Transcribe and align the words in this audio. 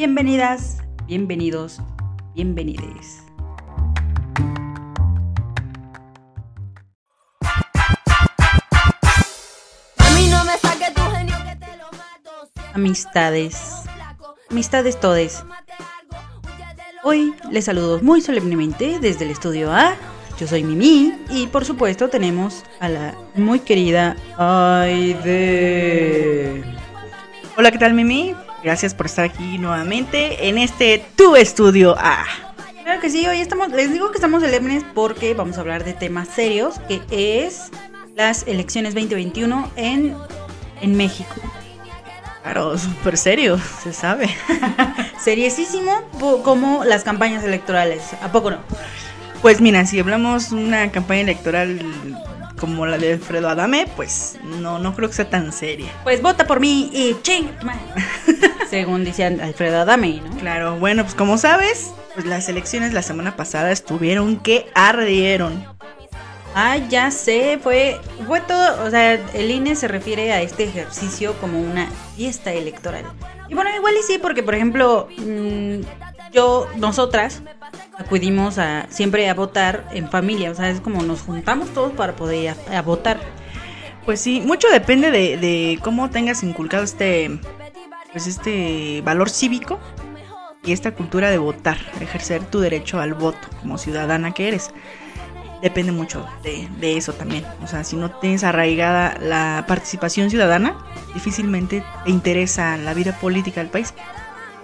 Bienvenidas, 0.00 0.78
bienvenidos, 1.06 1.78
bienvenides. 2.34 3.22
Amistades, 12.72 13.60
amistades 14.50 14.98
todes. 14.98 15.44
Hoy 17.02 17.34
les 17.50 17.66
saludo 17.66 18.00
muy 18.00 18.22
solemnemente 18.22 19.00
desde 19.00 19.26
el 19.26 19.30
estudio 19.32 19.70
A. 19.70 19.96
Yo 20.38 20.46
soy 20.46 20.64
Mimi 20.64 21.12
y 21.28 21.46
por 21.48 21.66
supuesto 21.66 22.08
tenemos 22.08 22.64
a 22.80 22.88
la 22.88 23.14
muy 23.34 23.60
querida 23.60 24.16
Aide. 24.38 25.90
Hola, 27.58 27.70
¿qué 27.70 27.76
tal 27.76 27.92
Mimi? 27.92 28.34
Gracias 28.62 28.94
por 28.94 29.06
estar 29.06 29.24
aquí 29.24 29.56
nuevamente 29.58 30.48
en 30.48 30.58
este 30.58 31.02
Tu 31.16 31.34
Estudio 31.36 31.96
A. 31.98 32.24
Claro 32.82 33.00
que 33.00 33.08
sí, 33.08 33.26
hoy 33.26 33.40
estamos, 33.40 33.70
les 33.70 33.90
digo 33.92 34.10
que 34.10 34.16
estamos 34.16 34.42
solemnes 34.42 34.84
porque 34.94 35.32
vamos 35.32 35.56
a 35.56 35.60
hablar 35.60 35.84
de 35.84 35.94
temas 35.94 36.28
serios, 36.28 36.78
que 36.80 37.00
es 37.10 37.70
las 38.16 38.46
elecciones 38.46 38.94
2021 38.94 39.70
en, 39.76 40.14
en 40.82 40.96
México. 40.96 41.34
Claro, 42.42 42.76
súper 42.76 43.16
serio, 43.16 43.58
se 43.82 43.94
sabe. 43.94 44.28
Seriesísimo 45.20 46.02
como 46.42 46.84
las 46.84 47.02
campañas 47.02 47.44
electorales, 47.44 48.02
¿a 48.20 48.30
poco 48.30 48.50
no? 48.50 48.58
Pues 49.40 49.62
mira, 49.62 49.86
si 49.86 49.98
hablamos 50.00 50.52
una 50.52 50.90
campaña 50.90 51.22
electoral 51.22 51.80
como 52.60 52.86
la 52.86 52.98
de 52.98 53.14
Alfredo 53.14 53.48
Adame, 53.48 53.88
pues 53.96 54.38
no, 54.44 54.78
no 54.78 54.94
creo 54.94 55.08
que 55.08 55.14
sea 55.14 55.30
tan 55.30 55.52
seria. 55.52 55.90
Pues 56.04 56.20
vota 56.20 56.46
por 56.46 56.60
mí 56.60 56.90
y 56.92 57.16
ching, 57.22 57.48
según 58.70 59.04
decían 59.04 59.40
Alfredo 59.40 59.80
Adame, 59.80 60.20
¿no? 60.24 60.36
Claro, 60.36 60.76
bueno, 60.76 61.02
pues 61.02 61.14
como 61.14 61.38
sabes, 61.38 61.92
pues 62.14 62.26
las 62.26 62.48
elecciones 62.48 62.92
la 62.92 63.02
semana 63.02 63.34
pasada 63.34 63.72
estuvieron 63.72 64.36
que 64.36 64.66
ardieron. 64.74 65.64
Ah, 66.54 66.76
ya 66.76 67.10
sé, 67.10 67.58
fue, 67.62 68.00
fue 68.26 68.40
todo, 68.40 68.84
o 68.84 68.90
sea, 68.90 69.14
el 69.14 69.50
INE 69.50 69.76
se 69.76 69.88
refiere 69.88 70.32
a 70.32 70.42
este 70.42 70.64
ejercicio 70.64 71.34
como 71.40 71.60
una 71.60 71.88
fiesta 72.16 72.52
electoral. 72.52 73.04
Y 73.48 73.54
bueno, 73.54 73.70
igual 73.74 73.94
y 73.98 74.02
sí, 74.02 74.18
porque 74.18 74.42
por 74.42 74.54
ejemplo, 74.54 75.08
mm, 75.16 75.80
yo, 76.32 76.68
nosotras, 76.76 77.42
acudimos 78.00 78.58
a, 78.58 78.86
siempre 78.90 79.28
a 79.28 79.34
votar 79.34 79.88
en 79.92 80.10
familia, 80.10 80.50
o 80.50 80.54
sea, 80.54 80.70
es 80.70 80.80
como 80.80 81.02
nos 81.02 81.22
juntamos 81.22 81.72
todos 81.74 81.92
para 81.92 82.16
poder 82.16 82.42
ir 82.42 82.74
a, 82.74 82.82
votar. 82.82 83.20
Pues 84.04 84.20
sí, 84.20 84.40
mucho 84.40 84.68
depende 84.68 85.10
de, 85.10 85.36
de, 85.36 85.78
cómo 85.82 86.10
tengas 86.10 86.42
inculcado 86.42 86.82
este, 86.82 87.38
pues 88.12 88.26
este 88.26 89.02
valor 89.04 89.30
cívico 89.30 89.78
y 90.64 90.72
esta 90.72 90.92
cultura 90.92 91.30
de 91.30 91.38
votar, 91.38 91.78
ejercer 92.00 92.42
tu 92.44 92.60
derecho 92.60 92.98
al 93.00 93.14
voto 93.14 93.48
como 93.60 93.78
ciudadana 93.78 94.32
que 94.32 94.48
eres 94.48 94.72
depende 95.60 95.92
mucho 95.92 96.26
de, 96.42 96.96
eso 96.96 97.12
también. 97.12 97.44
O 97.62 97.66
sea, 97.66 97.84
si 97.84 97.96
no 97.96 98.10
tienes 98.10 98.44
arraigada 98.44 99.16
la 99.20 99.64
participación 99.66 100.30
ciudadana, 100.30 100.76
difícilmente 101.14 101.84
te 102.04 102.10
interesa 102.10 102.76
la 102.76 102.94
vida 102.94 103.18
política 103.18 103.60
del 103.60 103.70
país. 103.70 103.94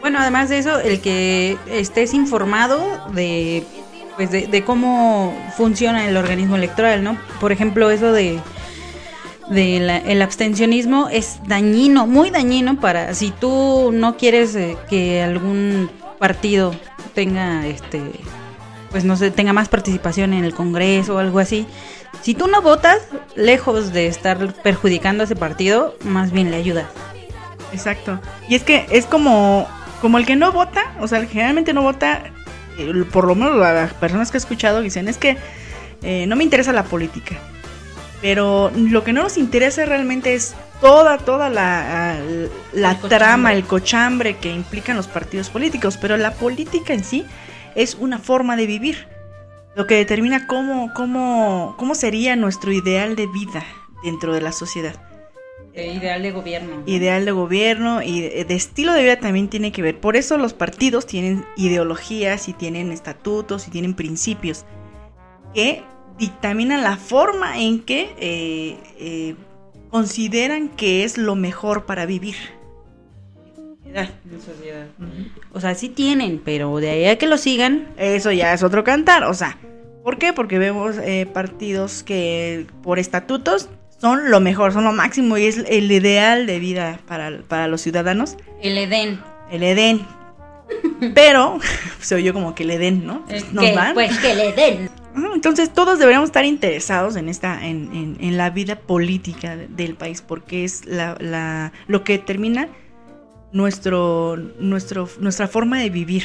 Bueno, 0.06 0.20
además 0.20 0.48
de 0.48 0.58
eso, 0.58 0.78
el 0.78 1.00
que 1.00 1.58
estés 1.68 2.14
informado 2.14 3.10
de, 3.12 3.64
pues 4.14 4.30
de, 4.30 4.62
cómo 4.64 5.36
funciona 5.56 6.08
el 6.08 6.16
organismo 6.16 6.54
electoral, 6.54 7.02
¿no? 7.02 7.18
Por 7.40 7.50
ejemplo, 7.50 7.90
eso 7.90 8.12
de, 8.12 8.40
el 9.50 10.22
abstencionismo 10.22 11.08
es 11.08 11.40
dañino, 11.48 12.06
muy 12.06 12.30
dañino 12.30 12.78
para 12.78 13.14
si 13.14 13.32
tú 13.32 13.90
no 13.92 14.16
quieres 14.16 14.54
eh, 14.54 14.76
que 14.88 15.24
algún 15.24 15.90
partido 16.20 16.72
tenga 17.12 17.66
este 17.66 18.00
pues 18.92 19.02
no 19.02 19.16
sé, 19.16 19.32
tenga 19.32 19.52
más 19.52 19.68
participación 19.68 20.34
en 20.34 20.44
el 20.44 20.54
Congreso 20.54 21.16
o 21.16 21.18
algo 21.18 21.40
así. 21.40 21.66
Si 22.22 22.34
tú 22.34 22.46
no 22.46 22.62
votas, 22.62 22.98
lejos 23.34 23.92
de 23.92 24.06
estar 24.06 24.54
perjudicando 24.62 25.24
a 25.24 25.26
ese 25.26 25.34
partido, 25.34 25.96
más 26.04 26.30
bien 26.30 26.52
le 26.52 26.58
ayudas. 26.58 26.86
Exacto. 27.72 28.20
Y 28.48 28.54
es 28.54 28.62
que 28.62 28.86
es 28.90 29.04
como, 29.06 29.66
como 30.00 30.18
el 30.18 30.26
que 30.26 30.36
no 30.36 30.52
vota, 30.52 30.94
o 31.00 31.08
sea, 31.08 31.24
generalmente 31.26 31.72
no 31.72 31.82
vota, 31.82 32.22
por 33.12 33.26
lo 33.26 33.34
menos 33.34 33.56
las 33.56 33.94
personas 33.94 34.30
que 34.30 34.36
he 34.36 34.40
escuchado 34.40 34.80
dicen, 34.80 35.08
es 35.08 35.18
que 35.18 35.36
eh, 36.02 36.26
no 36.26 36.36
me 36.36 36.44
interesa 36.44 36.72
la 36.72 36.84
política. 36.84 37.36
Pero 38.20 38.70
lo 38.74 39.04
que 39.04 39.12
no 39.12 39.22
nos 39.22 39.36
interesa 39.36 39.84
realmente 39.84 40.34
es 40.34 40.54
toda, 40.80 41.18
toda 41.18 41.48
la, 41.50 42.16
la 42.72 42.98
trama, 42.98 43.52
el 43.52 43.64
cochambre 43.64 44.36
que 44.36 44.50
implican 44.50 44.96
los 44.96 45.06
partidos 45.06 45.50
políticos. 45.50 45.98
Pero 46.00 46.16
la 46.16 46.32
política 46.32 46.94
en 46.94 47.04
sí 47.04 47.26
es 47.74 47.94
una 47.94 48.18
forma 48.18 48.56
de 48.56 48.66
vivir, 48.66 49.06
lo 49.74 49.86
que 49.86 49.96
determina 49.96 50.46
cómo, 50.46 50.92
cómo, 50.94 51.74
cómo 51.78 51.94
sería 51.94 52.36
nuestro 52.36 52.72
ideal 52.72 53.16
de 53.16 53.26
vida 53.26 53.62
dentro 54.02 54.32
de 54.32 54.40
la 54.40 54.52
sociedad. 54.52 54.94
Ideal 55.84 56.22
de 56.22 56.32
gobierno. 56.32 56.82
Ideal 56.86 57.24
de 57.24 57.32
gobierno 57.32 58.02
y 58.02 58.20
de, 58.20 58.54
estilo 58.54 58.92
de 58.92 59.02
vida 59.02 59.20
también 59.20 59.48
tiene 59.48 59.72
que 59.72 59.82
ver. 59.82 60.00
Por 60.00 60.16
eso 60.16 60.38
los 60.38 60.54
partidos 60.54 61.06
tienen 61.06 61.44
ideologías 61.56 62.48
y 62.48 62.52
tienen 62.52 62.92
estatutos 62.92 63.68
y 63.68 63.70
tienen 63.70 63.94
principios 63.94 64.64
que 65.54 65.82
dictaminan 66.18 66.82
la 66.82 66.96
forma 66.96 67.58
en 67.58 67.82
que 67.82 68.14
eh, 68.18 68.78
eh, 68.98 69.34
consideran 69.90 70.68
que 70.68 71.04
es 71.04 71.18
lo 71.18 71.34
mejor 71.34 71.86
para 71.86 72.06
vivir. 72.06 72.36
O 75.52 75.60
sea, 75.60 75.74
sí 75.74 75.88
tienen, 75.88 76.40
pero 76.44 76.76
de 76.78 76.90
ahí 76.90 77.04
a 77.06 77.16
que 77.18 77.26
lo 77.26 77.38
sigan. 77.38 77.88
Eso 77.96 78.32
ya 78.32 78.52
es 78.52 78.62
otro 78.62 78.84
cantar. 78.84 79.24
O 79.24 79.34
sea, 79.34 79.58
¿por 80.02 80.18
qué? 80.18 80.32
Porque 80.32 80.58
vemos 80.58 80.96
eh, 80.98 81.26
partidos 81.32 82.02
que 82.02 82.66
por 82.82 82.98
estatutos 82.98 83.68
son 83.98 84.30
lo 84.30 84.40
mejor, 84.40 84.72
son 84.72 84.84
lo 84.84 84.92
máximo 84.92 85.38
y 85.38 85.46
es 85.46 85.58
el 85.68 85.90
ideal 85.90 86.46
de 86.46 86.58
vida 86.58 87.00
para, 87.06 87.68
los 87.68 87.80
ciudadanos. 87.80 88.36
El 88.62 88.78
Edén. 88.78 89.20
El 89.50 89.62
Edén. 89.62 90.06
Pero 91.14 91.58
se 92.00 92.14
oyó 92.14 92.32
como 92.32 92.54
que 92.54 92.64
el 92.64 92.72
Edén, 92.72 93.06
¿no? 93.06 93.24
Pues, 93.26 93.44
pues 93.94 94.18
que 94.18 94.32
el 94.32 94.40
Edén. 94.40 94.90
Entonces 95.34 95.72
todos 95.72 95.98
deberíamos 95.98 96.28
estar 96.28 96.44
interesados 96.44 97.16
en 97.16 97.30
esta, 97.30 97.66
en, 97.66 98.18
en, 98.20 98.36
la 98.36 98.50
vida 98.50 98.76
política 98.76 99.56
del 99.56 99.94
país, 99.94 100.20
porque 100.20 100.64
es 100.64 100.84
la, 100.84 101.16
la, 101.20 101.72
lo 101.86 102.04
que 102.04 102.18
termina 102.18 102.68
nuestro, 103.52 104.36
nuestro, 104.58 105.08
nuestra 105.18 105.48
forma 105.48 105.78
de 105.78 105.88
vivir. 105.88 106.24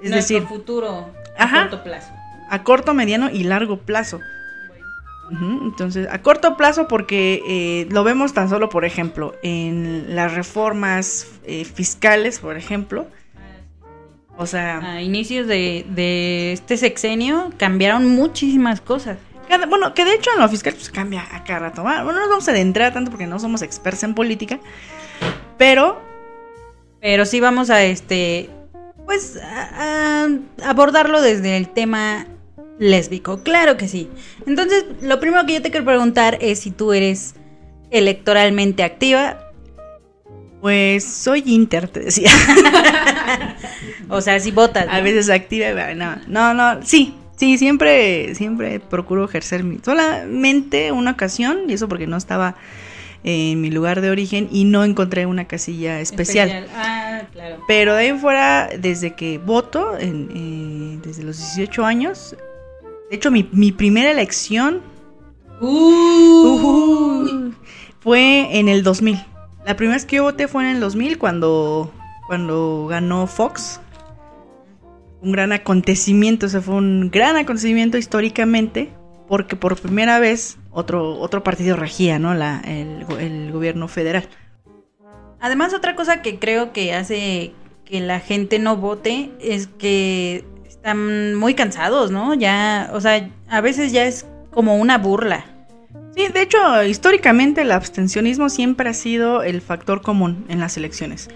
Es 0.00 0.10
nuestro 0.10 0.36
decir, 0.36 0.42
futuro 0.42 1.10
a 1.36 1.50
corto 1.50 1.82
plazo. 1.82 2.12
A 2.48 2.62
corto, 2.62 2.94
mediano 2.94 3.30
y 3.30 3.42
largo 3.42 3.78
plazo. 3.78 4.20
Entonces, 5.30 6.06
a 6.10 6.22
corto 6.22 6.56
plazo 6.56 6.88
porque 6.88 7.42
eh, 7.46 7.88
lo 7.90 8.04
vemos 8.04 8.32
tan 8.32 8.48
solo, 8.48 8.68
por 8.68 8.84
ejemplo, 8.84 9.34
en 9.42 10.14
las 10.14 10.34
reformas 10.34 11.26
eh, 11.44 11.64
fiscales, 11.64 12.38
por 12.38 12.56
ejemplo. 12.56 13.06
O 14.36 14.46
sea... 14.46 14.78
A 14.78 15.02
inicios 15.02 15.46
de, 15.46 15.86
de 15.88 16.52
este 16.52 16.76
sexenio 16.76 17.50
cambiaron 17.56 18.06
muchísimas 18.06 18.80
cosas. 18.80 19.18
bueno, 19.68 19.94
que 19.94 20.04
de 20.04 20.14
hecho 20.14 20.30
en 20.34 20.40
lo 20.40 20.48
fiscal 20.48 20.74
pues, 20.74 20.90
cambia 20.90 21.26
a 21.32 21.42
cada 21.42 21.60
rato. 21.60 21.82
Bueno, 21.82 22.12
no 22.12 22.20
nos 22.20 22.28
vamos 22.28 22.48
a 22.48 22.50
adentrar 22.52 22.92
tanto 22.92 23.10
porque 23.10 23.26
no 23.26 23.38
somos 23.38 23.62
expertos 23.62 24.04
en 24.04 24.14
política. 24.14 24.60
Pero. 25.58 26.00
Pero 27.00 27.24
sí 27.24 27.40
vamos 27.40 27.70
a 27.70 27.82
este. 27.82 28.50
Pues 29.06 29.38
a, 29.42 30.28
abordarlo 30.64 31.22
desde 31.22 31.56
el 31.56 31.68
tema 31.68 32.26
lésbico. 32.78 33.42
Claro 33.42 33.76
que 33.76 33.88
sí. 33.88 34.08
Entonces, 34.46 34.84
lo 35.02 35.20
primero 35.20 35.46
que 35.46 35.54
yo 35.54 35.62
te 35.62 35.70
quiero 35.70 35.86
preguntar 35.86 36.38
es 36.40 36.60
si 36.60 36.70
tú 36.70 36.92
eres 36.92 37.34
electoralmente 37.90 38.82
activa. 38.82 39.38
Pues 40.60 41.04
soy 41.04 41.42
inter, 41.46 41.88
te 41.88 42.00
decía. 42.00 42.30
o 44.08 44.20
sea, 44.20 44.40
si 44.40 44.50
votas. 44.50 44.86
A 44.90 45.00
veces 45.00 45.30
activa, 45.30 45.94
no, 45.94 46.16
no, 46.26 46.54
no, 46.54 46.82
sí, 46.82 47.14
sí, 47.36 47.58
siempre, 47.58 48.34
siempre 48.34 48.80
procuro 48.80 49.24
ejercer 49.24 49.62
mi. 49.62 49.78
Solamente 49.84 50.90
una 50.92 51.12
ocasión, 51.12 51.68
y 51.68 51.74
eso 51.74 51.88
porque 51.88 52.06
no 52.06 52.16
estaba 52.16 52.56
en 53.22 53.60
mi 53.60 53.70
lugar 53.70 54.00
de 54.00 54.10
origen 54.10 54.48
y 54.50 54.64
no 54.64 54.84
encontré 54.84 55.26
una 55.26 55.46
casilla 55.46 56.00
especial. 56.00 56.68
Ah, 56.74 57.22
claro. 57.32 57.62
Pero 57.68 57.94
de 57.94 58.10
ahí 58.10 58.18
fuera, 58.18 58.68
desde 58.78 59.14
que 59.14 59.38
voto, 59.38 59.96
eh, 59.98 60.98
desde 61.02 61.22
los 61.22 61.36
18 61.38 61.84
años, 61.84 62.36
de 63.10 63.16
hecho 63.16 63.30
mi, 63.30 63.72
primera 63.72 64.10
elección 64.10 64.82
uh. 65.60 67.50
fue 68.00 68.58
en 68.58 68.68
el 68.68 68.82
2000. 68.82 69.24
La 69.64 69.76
primera 69.76 69.96
vez 69.96 70.04
que 70.04 70.16
yo 70.16 70.22
voté 70.22 70.48
fue 70.48 70.62
en 70.64 70.76
el 70.76 70.80
2000 70.80 71.18
cuando, 71.18 71.92
cuando 72.26 72.86
ganó 72.88 73.26
Fox. 73.26 73.80
Un 75.22 75.32
gran 75.32 75.52
acontecimiento, 75.52 76.46
o 76.46 76.48
sea, 76.48 76.60
fue 76.60 76.74
un 76.74 77.10
gran 77.10 77.36
acontecimiento 77.36 77.98
históricamente 77.98 78.92
porque 79.28 79.56
por 79.56 79.76
primera 79.76 80.18
vez 80.18 80.56
otro, 80.70 81.18
otro 81.18 81.42
partido 81.42 81.76
regía 81.76 82.18
¿no? 82.18 82.34
La, 82.34 82.60
el, 82.60 83.50
gobierno 83.52 83.88
federal. 83.88 84.28
Además, 85.40 85.74
otra 85.74 85.96
cosa 85.96 86.22
que 86.22 86.38
creo 86.38 86.72
que 86.72 86.94
hace 86.94 87.52
que 87.84 88.00
la 88.00 88.20
gente 88.20 88.58
no 88.58 88.76
vote 88.76 89.30
es 89.40 89.66
que 89.66 90.44
están 90.86 91.34
muy 91.34 91.54
cansados, 91.54 92.12
¿no? 92.12 92.32
Ya, 92.34 92.90
o 92.92 93.00
sea, 93.00 93.28
a 93.48 93.60
veces 93.60 93.90
ya 93.90 94.04
es 94.04 94.24
como 94.52 94.76
una 94.76 94.98
burla. 94.98 95.44
Sí, 96.14 96.28
de 96.32 96.42
hecho, 96.42 96.84
históricamente 96.84 97.62
el 97.62 97.72
abstencionismo 97.72 98.48
siempre 98.48 98.88
ha 98.88 98.94
sido 98.94 99.42
el 99.42 99.62
factor 99.62 100.00
común 100.00 100.44
en 100.48 100.60
las 100.60 100.76
elecciones. 100.76 101.28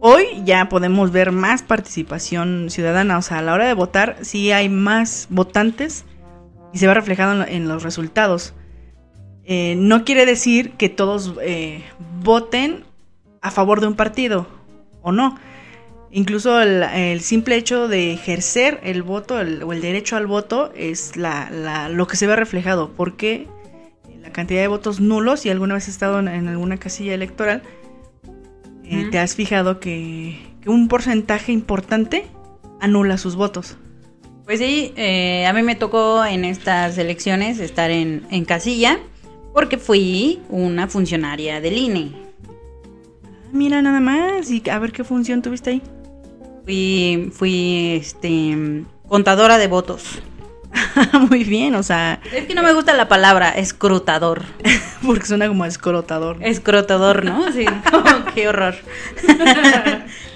Hoy 0.00 0.24
ya 0.44 0.68
podemos 0.68 1.12
ver 1.12 1.30
más 1.30 1.62
participación 1.62 2.70
ciudadana, 2.70 3.18
o 3.18 3.22
sea, 3.22 3.38
a 3.38 3.42
la 3.42 3.54
hora 3.54 3.68
de 3.68 3.74
votar 3.74 4.16
sí 4.22 4.50
hay 4.50 4.68
más 4.68 5.28
votantes 5.30 6.04
y 6.72 6.78
se 6.78 6.88
va 6.88 6.94
reflejado 6.94 7.44
en, 7.46 7.68
los 7.68 7.84
resultados. 7.84 8.52
Eh, 9.44 9.76
no 9.78 10.04
quiere 10.04 10.26
decir 10.26 10.72
que 10.72 10.88
todos 10.88 11.34
eh, 11.40 11.84
voten 12.24 12.82
a 13.42 13.52
favor 13.52 13.80
de 13.80 13.86
un 13.86 13.94
partido 13.94 14.48
o 15.02 15.12
no. 15.12 15.38
Incluso 16.10 16.60
el, 16.60 17.20
simple 17.20 17.56
hecho 17.56 17.86
de 17.88 18.12
ejercer 18.12 18.80
el 18.82 19.02
voto 19.02 19.34
o 19.34 19.72
el 19.72 19.80
derecho 19.82 20.16
al 20.16 20.26
voto 20.26 20.72
es 20.74 21.12
lo 21.16 22.06
que 22.06 22.16
se 22.16 22.26
ve 22.26 22.36
reflejado. 22.36 22.90
Porque 22.96 23.46
la 24.22 24.32
cantidad 24.32 24.60
de 24.60 24.68
votos 24.68 25.00
nulos, 25.00 25.44
y 25.46 25.50
alguna 25.50 25.74
vez 25.74 25.84
has 25.84 25.90
estado 25.90 26.18
en 26.20 26.48
alguna 26.48 26.78
casilla 26.78 27.14
electoral, 27.14 27.62
eh, 28.90 29.08
te 29.10 29.18
has 29.18 29.34
fijado 29.34 29.80
que, 29.80 30.38
un 30.66 30.88
porcentaje 30.88 31.52
importante 31.52 32.26
anula 32.80 33.18
sus 33.18 33.36
votos. 33.36 33.76
Pues 34.44 34.60
sí, 34.60 34.92
eh, 34.96 35.46
a 35.46 35.52
mí 35.52 35.62
me 35.62 35.74
tocó 35.74 36.24
en 36.24 36.44
estas 36.44 36.96
elecciones 36.96 37.58
estar 37.58 37.90
en, 37.90 38.44
casilla 38.46 38.98
porque 39.52 39.76
fui 39.76 40.40
una 40.48 40.88
funcionaria 40.88 41.60
del 41.60 41.76
INE. 41.76 42.27
Mira 43.52 43.82
nada 43.82 44.00
más, 44.00 44.50
y 44.50 44.62
a 44.70 44.78
ver 44.78 44.92
qué 44.92 45.04
función 45.04 45.42
tuviste 45.42 45.70
ahí. 45.70 45.82
Fui, 46.64 47.30
fui 47.32 47.98
este, 48.00 48.84
contadora 49.08 49.58
de 49.58 49.68
votos. 49.68 50.20
Muy 51.30 51.44
bien, 51.44 51.74
o 51.74 51.82
sea. 51.82 52.20
Es 52.32 52.46
que 52.46 52.54
no 52.54 52.62
me 52.62 52.72
gusta 52.72 52.94
la 52.94 53.08
palabra 53.08 53.50
escrutador. 53.50 54.42
Porque 55.06 55.26
suena 55.26 55.48
como 55.48 55.64
escrotador. 55.64 56.38
Escrotador, 56.40 57.24
¿no? 57.24 57.50
Sí, 57.52 57.64
qué 58.34 58.48
horror. 58.48 58.74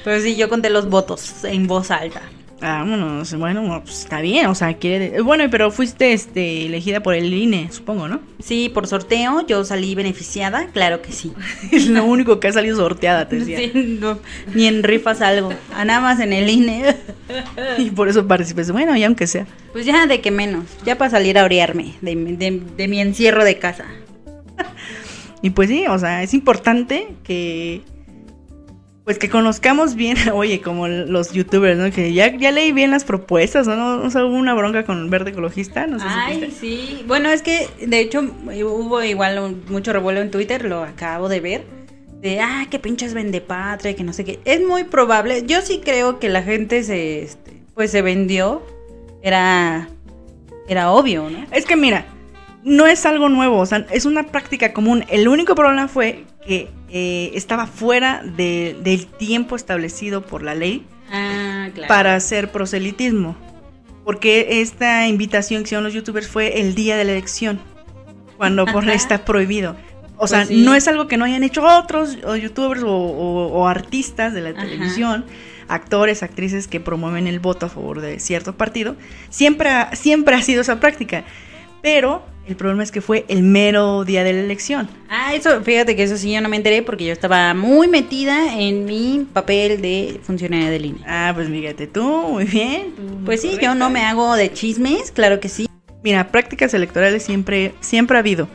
Pero 0.04 0.20
sí, 0.20 0.36
yo 0.36 0.48
conté 0.48 0.70
los 0.70 0.88
votos 0.88 1.44
en 1.44 1.66
voz 1.66 1.90
alta. 1.90 2.22
Ah, 2.64 2.84
bueno, 2.86 3.82
pues 3.82 3.98
está 3.98 4.20
bien, 4.20 4.46
o 4.46 4.54
sea, 4.54 4.74
quiere... 4.74 5.20
Bueno, 5.20 5.44
pero 5.50 5.72
fuiste 5.72 6.12
este, 6.12 6.66
elegida 6.66 7.02
por 7.02 7.14
el 7.14 7.34
INE, 7.34 7.72
supongo, 7.72 8.06
¿no? 8.06 8.20
Sí, 8.38 8.70
por 8.72 8.86
sorteo, 8.86 9.44
yo 9.44 9.64
salí 9.64 9.96
beneficiada, 9.96 10.68
claro 10.68 11.02
que 11.02 11.10
sí. 11.10 11.32
es 11.72 11.88
lo 11.88 12.04
único 12.04 12.38
que 12.38 12.46
ha 12.46 12.52
salido 12.52 12.76
sorteada, 12.76 13.28
te 13.28 13.40
decía. 13.40 13.58
Sí, 13.58 13.98
no, 14.00 14.20
ni 14.54 14.68
en 14.68 14.84
rifas 14.84 15.22
algo, 15.22 15.52
a 15.74 15.84
nada 15.84 16.00
más 16.00 16.20
en 16.20 16.32
el 16.32 16.48
INE. 16.48 16.94
y 17.78 17.90
por 17.90 18.08
eso 18.08 18.28
participé, 18.28 18.62
bueno, 18.70 18.96
y 18.96 19.02
aunque 19.02 19.26
sea. 19.26 19.44
Pues 19.72 19.84
ya 19.84 20.06
de 20.06 20.20
que 20.20 20.30
menos, 20.30 20.64
ya 20.84 20.96
para 20.96 21.10
salir 21.10 21.38
a 21.38 21.44
orearme 21.44 21.94
de, 22.00 22.62
de 22.76 22.88
mi 22.88 23.00
encierro 23.00 23.42
de 23.42 23.58
casa. 23.58 23.86
y 25.42 25.50
pues 25.50 25.68
sí, 25.68 25.86
o 25.88 25.98
sea, 25.98 26.22
es 26.22 26.32
importante 26.32 27.08
que 27.24 27.82
pues 29.04 29.18
que 29.18 29.28
conozcamos 29.28 29.94
bien, 29.94 30.16
oye, 30.32 30.60
como 30.60 30.88
los 30.88 31.32
youtubers, 31.32 31.78
¿no? 31.78 31.90
Que 31.90 32.12
ya, 32.12 32.36
ya 32.36 32.52
leí 32.52 32.72
bien 32.72 32.90
las 32.90 33.04
propuestas, 33.04 33.66
¿no? 33.66 33.98
¿No 33.98 34.08
hubo 34.08 34.36
una 34.36 34.54
bronca 34.54 34.84
con 34.84 35.10
Verde 35.10 35.30
Ecologista? 35.30 35.86
No 35.86 35.98
sé 35.98 36.06
Ay, 36.08 36.54
sí. 36.58 37.04
Bueno, 37.06 37.30
es 37.30 37.42
que 37.42 37.68
de 37.84 38.00
hecho 38.00 38.20
hubo 38.20 39.02
igual 39.02 39.56
mucho 39.68 39.92
revuelo 39.92 40.20
en 40.20 40.30
Twitter, 40.30 40.64
lo 40.64 40.82
acabo 40.82 41.28
de 41.28 41.40
ver. 41.40 41.64
De, 42.20 42.40
ah, 42.40 42.66
qué 42.70 42.78
pinches 42.78 43.14
vende 43.14 43.40
patria, 43.40 43.96
que 43.96 44.04
no 44.04 44.12
sé 44.12 44.24
qué. 44.24 44.38
Es 44.44 44.64
muy 44.64 44.84
probable. 44.84 45.42
Yo 45.44 45.60
sí 45.60 45.80
creo 45.84 46.20
que 46.20 46.28
la 46.28 46.44
gente 46.44 46.84
se, 46.84 47.22
este, 47.22 47.64
pues 47.74 47.90
se 47.90 48.00
vendió. 48.00 48.62
Era, 49.24 49.88
era 50.68 50.92
obvio, 50.92 51.28
¿no? 51.28 51.44
Es 51.50 51.64
que 51.64 51.74
mira, 51.74 52.06
no 52.62 52.86
es 52.86 53.04
algo 53.06 53.28
nuevo, 53.28 53.58
o 53.58 53.66
sea, 53.66 53.86
es 53.90 54.04
una 54.04 54.24
práctica 54.24 54.72
común. 54.72 55.04
El 55.08 55.26
único 55.26 55.56
problema 55.56 55.88
fue 55.88 56.24
que 56.46 56.70
eh, 56.94 57.30
estaba 57.34 57.66
fuera 57.66 58.22
del 58.22 59.06
tiempo 59.06 59.56
establecido 59.56 60.20
por 60.20 60.42
la 60.42 60.54
ley 60.54 60.86
ah, 61.10 61.70
para 61.88 62.14
hacer 62.14 62.52
proselitismo. 62.52 63.34
Porque 64.04 64.60
esta 64.60 65.06
invitación 65.06 65.62
que 65.62 65.68
hicieron 65.68 65.84
los 65.84 65.94
youtubers 65.94 66.28
fue 66.28 66.60
el 66.60 66.74
día 66.74 66.98
de 66.98 67.04
la 67.04 67.12
elección, 67.12 67.60
cuando 68.36 68.66
por 68.66 68.84
ley 68.84 68.96
está 68.96 69.24
prohibido. 69.24 69.74
O 70.18 70.26
sea, 70.26 70.44
pues 70.44 70.50
no 70.50 70.74
es 70.74 70.86
algo 70.86 71.08
que 71.08 71.16
no 71.16 71.24
hayan 71.24 71.44
hecho 71.44 71.64
otros 71.64 72.18
youtubers 72.20 72.82
o, 72.84 73.66
artistas 73.66 74.34
de 74.34 74.42
la 74.42 74.52
televisión, 74.52 75.24
actores, 75.68 76.22
actrices 76.22 76.68
que 76.68 76.78
promueven 76.78 77.26
el 77.26 77.40
voto 77.40 77.66
a 77.66 77.68
favor 77.70 78.02
de 78.02 78.20
cierto 78.20 78.54
partido. 78.54 78.96
Siempre, 79.30 79.70
siempre 79.94 80.34
ha 80.34 80.42
sido 80.42 80.60
esa 80.60 80.78
práctica. 80.78 81.24
Pero 81.82 82.22
el 82.46 82.56
problema 82.56 82.82
es 82.82 82.90
que 82.90 83.00
fue 83.00 83.24
el 83.28 83.42
mero 83.42 84.04
día 84.04 84.24
de 84.24 84.32
la 84.32 84.40
elección. 84.40 84.88
Ah, 85.08 85.34
eso, 85.34 85.62
fíjate 85.62 85.94
que 85.94 86.02
eso 86.02 86.16
sí 86.16 86.32
yo 86.32 86.40
no 86.40 86.48
me 86.48 86.56
enteré 86.56 86.82
porque 86.82 87.04
yo 87.04 87.12
estaba 87.12 87.54
muy 87.54 87.88
metida 87.88 88.58
en 88.58 88.84
mi 88.84 89.26
papel 89.32 89.80
de 89.80 90.20
funcionaria 90.22 90.70
de 90.70 90.80
línea. 90.80 91.04
Ah, 91.06 91.32
pues 91.34 91.48
fíjate 91.48 91.86
tú, 91.86 92.02
muy 92.32 92.44
bien. 92.44 92.94
pues 93.24 93.42
sí, 93.42 93.58
yo 93.60 93.74
no 93.74 93.90
me 93.90 94.04
hago 94.04 94.34
de 94.34 94.52
chismes, 94.52 95.12
claro 95.12 95.38
que 95.40 95.48
sí. 95.48 95.66
Mira, 96.02 96.28
prácticas 96.32 96.74
electorales 96.74 97.22
siempre, 97.22 97.74
siempre 97.80 98.16
ha 98.16 98.20
habido. 98.20 98.48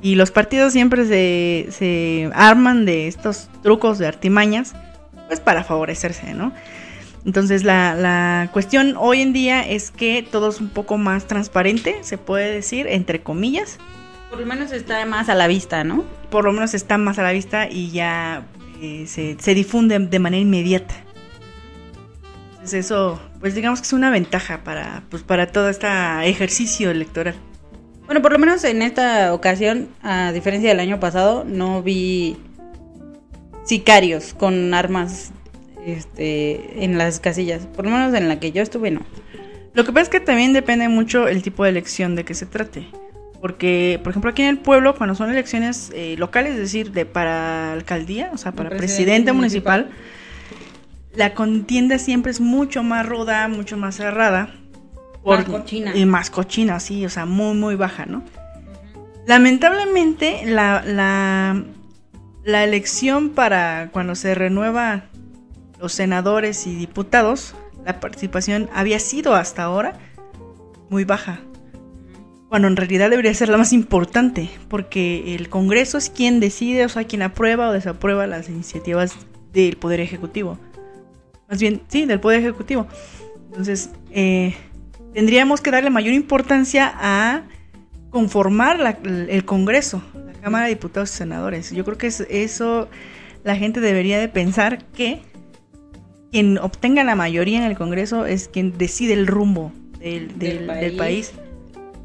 Y 0.00 0.14
los 0.14 0.30
partidos 0.30 0.72
siempre 0.72 1.06
se, 1.06 1.66
se 1.70 2.30
arman 2.32 2.84
de 2.86 3.08
estos 3.08 3.48
trucos 3.62 3.98
de 3.98 4.06
artimañas, 4.06 4.74
pues 5.26 5.40
para 5.40 5.64
favorecerse, 5.64 6.32
¿no? 6.34 6.52
Entonces 7.28 7.62
la, 7.62 7.94
la, 7.94 8.48
cuestión 8.54 8.94
hoy 8.96 9.20
en 9.20 9.34
día 9.34 9.60
es 9.60 9.90
que 9.90 10.22
todo 10.22 10.48
es 10.48 10.62
un 10.62 10.70
poco 10.70 10.96
más 10.96 11.26
transparente, 11.26 11.98
se 12.00 12.16
puede 12.16 12.50
decir, 12.50 12.86
entre 12.88 13.20
comillas. 13.20 13.76
Por 14.30 14.40
lo 14.40 14.46
menos 14.46 14.72
está 14.72 15.04
más 15.04 15.28
a 15.28 15.34
la 15.34 15.46
vista, 15.46 15.84
¿no? 15.84 16.06
Por 16.30 16.46
lo 16.46 16.54
menos 16.54 16.72
está 16.72 16.96
más 16.96 17.18
a 17.18 17.22
la 17.22 17.32
vista 17.32 17.68
y 17.68 17.90
ya 17.90 18.46
eh, 18.80 19.04
se, 19.06 19.36
se, 19.38 19.54
difunde 19.54 19.98
de 19.98 20.18
manera 20.18 20.40
inmediata. 20.40 20.94
Entonces 22.52 22.86
eso, 22.86 23.20
pues 23.40 23.54
digamos 23.54 23.82
que 23.82 23.88
es 23.88 23.92
una 23.92 24.08
ventaja 24.08 24.64
para, 24.64 25.02
pues 25.10 25.22
para 25.22 25.48
todo 25.48 25.68
este 25.68 25.86
ejercicio 26.22 26.90
electoral. 26.90 27.34
Bueno, 28.06 28.22
por 28.22 28.32
lo 28.32 28.38
menos 28.38 28.64
en 28.64 28.80
esta 28.80 29.34
ocasión, 29.34 29.90
a 30.02 30.32
diferencia 30.32 30.70
del 30.70 30.80
año 30.80 30.98
pasado, 30.98 31.44
no 31.44 31.82
vi 31.82 32.38
sicarios 33.66 34.32
con 34.32 34.72
armas 34.72 35.32
este, 35.92 36.84
en 36.84 36.98
las 36.98 37.20
casillas. 37.20 37.66
Por 37.66 37.84
lo 37.84 37.90
menos 37.90 38.14
en 38.14 38.28
la 38.28 38.40
que 38.40 38.52
yo 38.52 38.62
estuve, 38.62 38.90
no. 38.90 39.00
Lo 39.74 39.84
que 39.84 39.92
pasa 39.92 40.02
es 40.04 40.08
que 40.08 40.20
también 40.20 40.52
depende 40.52 40.88
mucho 40.88 41.28
el 41.28 41.42
tipo 41.42 41.64
de 41.64 41.70
elección 41.70 42.16
de 42.16 42.24
que 42.24 42.34
se 42.34 42.46
trate. 42.46 42.88
Porque, 43.40 44.00
por 44.02 44.10
ejemplo, 44.10 44.30
aquí 44.30 44.42
en 44.42 44.48
el 44.48 44.58
pueblo, 44.58 44.96
cuando 44.96 45.14
son 45.14 45.30
elecciones 45.30 45.92
eh, 45.94 46.16
locales, 46.18 46.54
es 46.54 46.58
decir, 46.58 46.90
de 46.90 47.06
para 47.06 47.72
alcaldía, 47.72 48.30
o 48.32 48.38
sea, 48.38 48.52
para 48.52 48.70
presidente, 48.70 49.32
municipal, 49.32 49.90
la 51.14 51.34
contienda 51.34 51.98
siempre 51.98 52.32
es 52.32 52.40
mucho 52.40 52.82
más 52.82 53.06
ruda, 53.06 53.46
mucho 53.46 53.76
más 53.76 53.96
cerrada. 53.96 54.54
más 55.24 55.44
cochina. 55.44 55.96
Y 55.96 56.04
más 56.06 56.30
cochina, 56.30 56.80
sí, 56.80 57.06
o 57.06 57.10
sea, 57.10 57.26
muy, 57.26 57.54
muy 57.54 57.76
baja, 57.76 58.06
¿no? 58.06 58.24
Lamentablemente, 59.26 60.40
la, 60.46 60.82
la, 60.84 61.62
la 62.44 62.64
elección 62.64 63.30
para 63.30 63.90
cuando 63.92 64.14
se 64.14 64.34
renueva 64.34 65.04
los 65.78 65.92
senadores 65.92 66.66
y 66.66 66.74
diputados, 66.74 67.54
la 67.84 68.00
participación 68.00 68.68
había 68.74 68.98
sido 68.98 69.34
hasta 69.34 69.62
ahora 69.62 69.98
muy 70.90 71.04
baja. 71.04 71.40
Cuando 72.48 72.68
en 72.68 72.76
realidad 72.76 73.10
debería 73.10 73.34
ser 73.34 73.50
la 73.50 73.58
más 73.58 73.72
importante, 73.72 74.50
porque 74.68 75.34
el 75.34 75.50
Congreso 75.50 75.98
es 75.98 76.08
quien 76.08 76.40
decide, 76.40 76.84
o 76.86 76.88
sea, 76.88 77.04
quien 77.04 77.22
aprueba 77.22 77.68
o 77.68 77.72
desaprueba 77.72 78.26
las 78.26 78.48
iniciativas 78.48 79.14
del 79.52 79.76
Poder 79.76 80.00
Ejecutivo. 80.00 80.58
Más 81.48 81.60
bien, 81.60 81.82
sí, 81.88 82.06
del 82.06 82.20
Poder 82.20 82.40
Ejecutivo. 82.40 82.86
Entonces, 83.50 83.90
eh, 84.10 84.54
tendríamos 85.12 85.60
que 85.60 85.70
darle 85.70 85.90
mayor 85.90 86.14
importancia 86.14 86.92
a 86.96 87.42
conformar 88.10 88.98
el 89.02 89.44
Congreso, 89.44 90.02
la 90.14 90.32
Cámara 90.32 90.64
de 90.64 90.70
Diputados 90.70 91.12
y 91.12 91.16
Senadores. 91.18 91.70
Yo 91.70 91.84
creo 91.84 91.98
que 91.98 92.06
eso 92.06 92.88
la 93.44 93.56
gente 93.56 93.80
debería 93.80 94.18
de 94.18 94.28
pensar 94.28 94.84
que 94.86 95.20
quien 96.30 96.58
obtenga 96.58 97.04
la 97.04 97.14
mayoría 97.14 97.58
en 97.58 97.64
el 97.64 97.76
Congreso 97.76 98.26
es 98.26 98.48
quien 98.48 98.76
decide 98.76 99.14
el 99.14 99.26
rumbo 99.26 99.72
del, 99.98 100.94
país. 100.96 101.32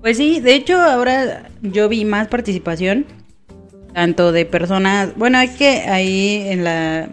Pues 0.01 0.17
sí, 0.17 0.39
de 0.39 0.55
hecho 0.55 0.81
ahora 0.81 1.49
yo 1.61 1.89
vi 1.89 2.05
más 2.05 2.27
participación, 2.27 3.05
tanto 3.93 4.31
de 4.31 4.45
personas, 4.45 5.15
bueno, 5.15 5.39
es 5.39 5.51
que 5.51 5.81
ahí 5.81 6.43
en 6.47 6.63
la 6.63 7.09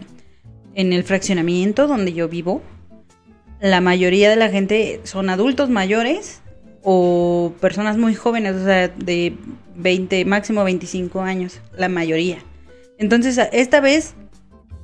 en 0.73 0.93
el 0.93 1.03
fraccionamiento 1.03 1.87
donde 1.87 2.13
yo 2.13 2.29
vivo, 2.29 2.61
la 3.59 3.81
mayoría 3.81 4.29
de 4.29 4.35
la 4.35 4.49
gente 4.49 5.01
son 5.03 5.29
adultos 5.29 5.69
mayores 5.69 6.41
o 6.83 7.53
personas 7.59 7.97
muy 7.97 8.15
jóvenes, 8.15 8.55
o 8.55 8.65
sea, 8.65 8.87
de 8.87 9.35
20, 9.75 10.25
máximo 10.25 10.63
25 10.63 11.21
años, 11.21 11.59
la 11.77 11.89
mayoría. 11.89 12.39
Entonces, 12.97 13.39
esta 13.51 13.81
vez 13.81 14.15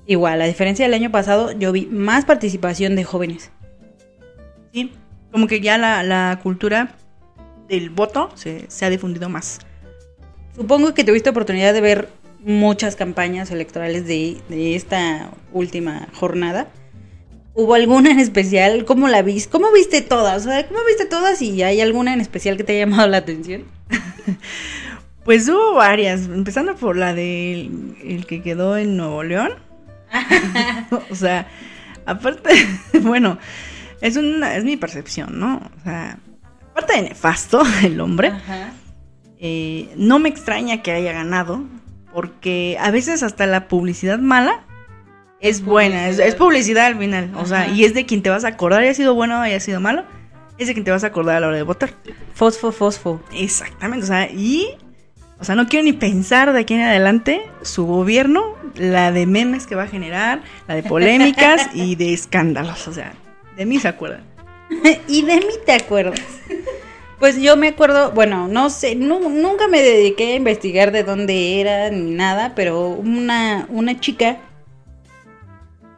igual, 0.07 0.41
a 0.41 0.45
diferencia 0.45 0.85
del 0.85 0.93
año 0.93 1.11
pasado, 1.11 1.51
yo 1.51 1.71
vi 1.71 1.85
más 1.85 2.25
participación 2.25 2.95
de 2.95 3.03
jóvenes. 3.03 3.51
Sí, 4.73 4.91
como 5.31 5.47
que 5.47 5.61
ya 5.61 5.77
la, 5.77 6.01
la 6.03 6.39
cultura 6.41 6.95
del 7.67 7.89
voto 7.89 8.31
se, 8.35 8.65
se 8.69 8.85
ha 8.85 8.89
difundido 8.89 9.29
más. 9.29 9.59
Supongo 10.55 10.93
que 10.93 11.03
tuviste 11.03 11.29
oportunidad 11.29 11.73
de 11.73 11.81
ver 11.81 12.09
muchas 12.39 12.95
campañas 12.95 13.51
electorales 13.51 14.07
de, 14.07 14.37
de 14.49 14.75
esta 14.75 15.29
última 15.51 16.07
jornada. 16.13 16.67
¿Hubo 17.53 17.73
alguna 17.73 18.11
en 18.11 18.19
especial? 18.19 18.85
¿Cómo 18.85 19.07
la 19.07 19.21
viste? 19.21 19.49
¿Cómo 19.49 19.71
viste 19.71 20.01
todas? 20.01 20.43
¿cómo 20.67 20.79
viste 20.87 21.05
todas 21.05 21.41
y 21.41 21.63
hay 21.63 21.81
alguna 21.81 22.13
en 22.13 22.21
especial 22.21 22.55
que 22.55 22.63
te 22.63 22.73
haya 22.73 22.85
llamado 22.85 23.07
la 23.07 23.17
atención? 23.17 23.63
Pues 25.27 25.49
hubo 25.49 25.73
varias, 25.73 26.21
empezando 26.27 26.77
por 26.77 26.95
la 26.95 27.13
del 27.13 27.97
el 28.01 28.25
que 28.25 28.41
quedó 28.41 28.77
en 28.77 28.95
Nuevo 28.95 29.23
León. 29.23 29.55
o 31.09 31.15
sea, 31.15 31.47
aparte, 32.05 32.49
bueno, 33.01 33.37
es 34.01 34.17
una 34.17 34.55
es 34.55 34.63
mi 34.63 34.77
percepción, 34.77 35.39
¿no? 35.39 35.57
O 35.79 35.83
sea, 35.83 36.17
aparte 36.71 36.93
de 36.93 37.01
nefasto 37.09 37.61
el 37.83 37.99
hombre, 37.99 38.29
Ajá. 38.29 38.71
eh, 39.39 39.93
no 39.97 40.19
me 40.19 40.29
extraña 40.29 40.81
que 40.81 40.91
haya 40.91 41.13
ganado, 41.13 41.63
porque 42.13 42.77
a 42.79 42.91
veces 42.91 43.23
hasta 43.23 43.45
la 43.45 43.67
publicidad 43.67 44.19
mala 44.19 44.63
es 45.39 45.63
buena, 45.63 46.07
es, 46.09 46.19
es 46.19 46.35
publicidad 46.35 46.87
al 46.87 46.97
final, 46.97 47.31
o 47.35 47.45
sea, 47.45 47.67
y 47.67 47.83
es 47.83 47.93
de 47.93 48.05
quien 48.05 48.23
te 48.23 48.29
vas 48.29 48.43
a 48.43 48.49
acordar, 48.49 48.81
haya 48.81 48.93
sido 48.93 49.13
bueno 49.13 49.37
o 49.37 49.41
haya 49.41 49.59
sido 49.59 49.79
malo, 49.79 50.03
es 50.57 50.67
de 50.67 50.73
quien 50.73 50.83
te 50.83 50.91
vas 50.91 51.03
a 51.03 51.07
acordar 51.07 51.35
a 51.35 51.39
la 51.39 51.47
hora 51.47 51.57
de 51.57 51.63
votar. 51.63 51.91
Fosfo, 52.33 52.71
fosfo. 52.71 53.21
Exactamente, 53.31 54.03
o 54.05 54.07
sea, 54.07 54.31
y, 54.31 54.69
o 55.39 55.44
sea, 55.44 55.56
no 55.56 55.67
quiero 55.67 55.84
ni 55.86 55.94
pensar 55.94 56.51
de 56.53 56.62
aquí 56.62 56.74
en 56.74 56.82
adelante 56.82 57.41
su 57.62 57.86
gobierno, 57.86 58.56
la 58.75 59.12
de 59.12 59.25
memes 59.25 59.67
que 59.67 59.75
va 59.75 59.84
a 59.84 59.88
generar, 59.88 60.41
la 60.67 60.75
de 60.75 60.84
polémicas 60.84 61.70
y 61.74 61.96
de 61.96 62.13
escándalos, 62.13 62.88
o 62.88 62.94
sea, 62.94 63.13
de 63.56 63.65
mí 63.65 63.79
se 63.79 63.88
acuerdan. 63.88 64.22
y 65.08 65.22
de 65.22 65.36
mí 65.38 65.53
te 65.65 65.74
acuerdas. 65.74 66.20
Pues 67.20 67.41
yo 67.41 67.58
me 67.58 67.70
acuerdo, 67.70 68.12
bueno, 68.12 68.48
no 68.48 68.70
sé, 68.70 68.94
nu- 68.96 69.29
nunca 69.29 69.67
me 69.67 69.82
dediqué 69.82 70.34
a 70.34 70.36
investigar 70.36 70.91
de 70.91 71.03
dónde 71.03 71.60
era 71.60 71.89
ni 71.89 72.12
nada, 72.12 72.53
pero 72.56 72.89
una, 72.89 73.65
una 73.70 74.00
chica 74.00 74.38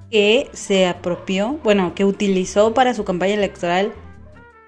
que 0.09 0.49
se 0.53 0.87
apropió, 0.87 1.59
bueno, 1.63 1.93
que 1.93 2.05
utilizó 2.05 2.73
para 2.73 2.93
su 2.93 3.03
campaña 3.03 3.33
electoral 3.35 3.91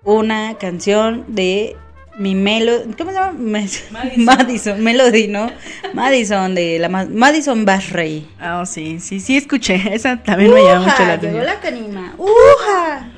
una 0.03 0.55
canción 0.57 1.25
de 1.27 1.75
mi 2.17 2.35
Melo, 2.35 2.83
¿cómo 2.97 3.11
se 3.11 3.17
llama? 3.17 3.33
Madison. 3.37 3.97
Madison, 4.25 4.83
Melody, 4.83 5.27
¿no? 5.27 5.49
Madison 5.93 6.53
de 6.53 6.77
la 6.79 6.89
Ma- 6.89 7.05
Madison 7.09 7.65
Bashrey. 7.65 8.27
Ah, 8.39 8.59
oh, 8.61 8.65
sí, 8.65 8.99
sí, 8.99 9.19
sí, 9.19 9.37
escuché, 9.37 9.81
esa 9.95 10.21
también 10.21 10.53
me 10.53 10.61
llama 10.63 10.87
mucho 10.87 10.99
la 11.03 11.15
Llegó 11.15 11.39
atención. 11.39 11.45
la 11.45 11.59
canima. 11.59 12.13
¡Uja! 12.17 13.11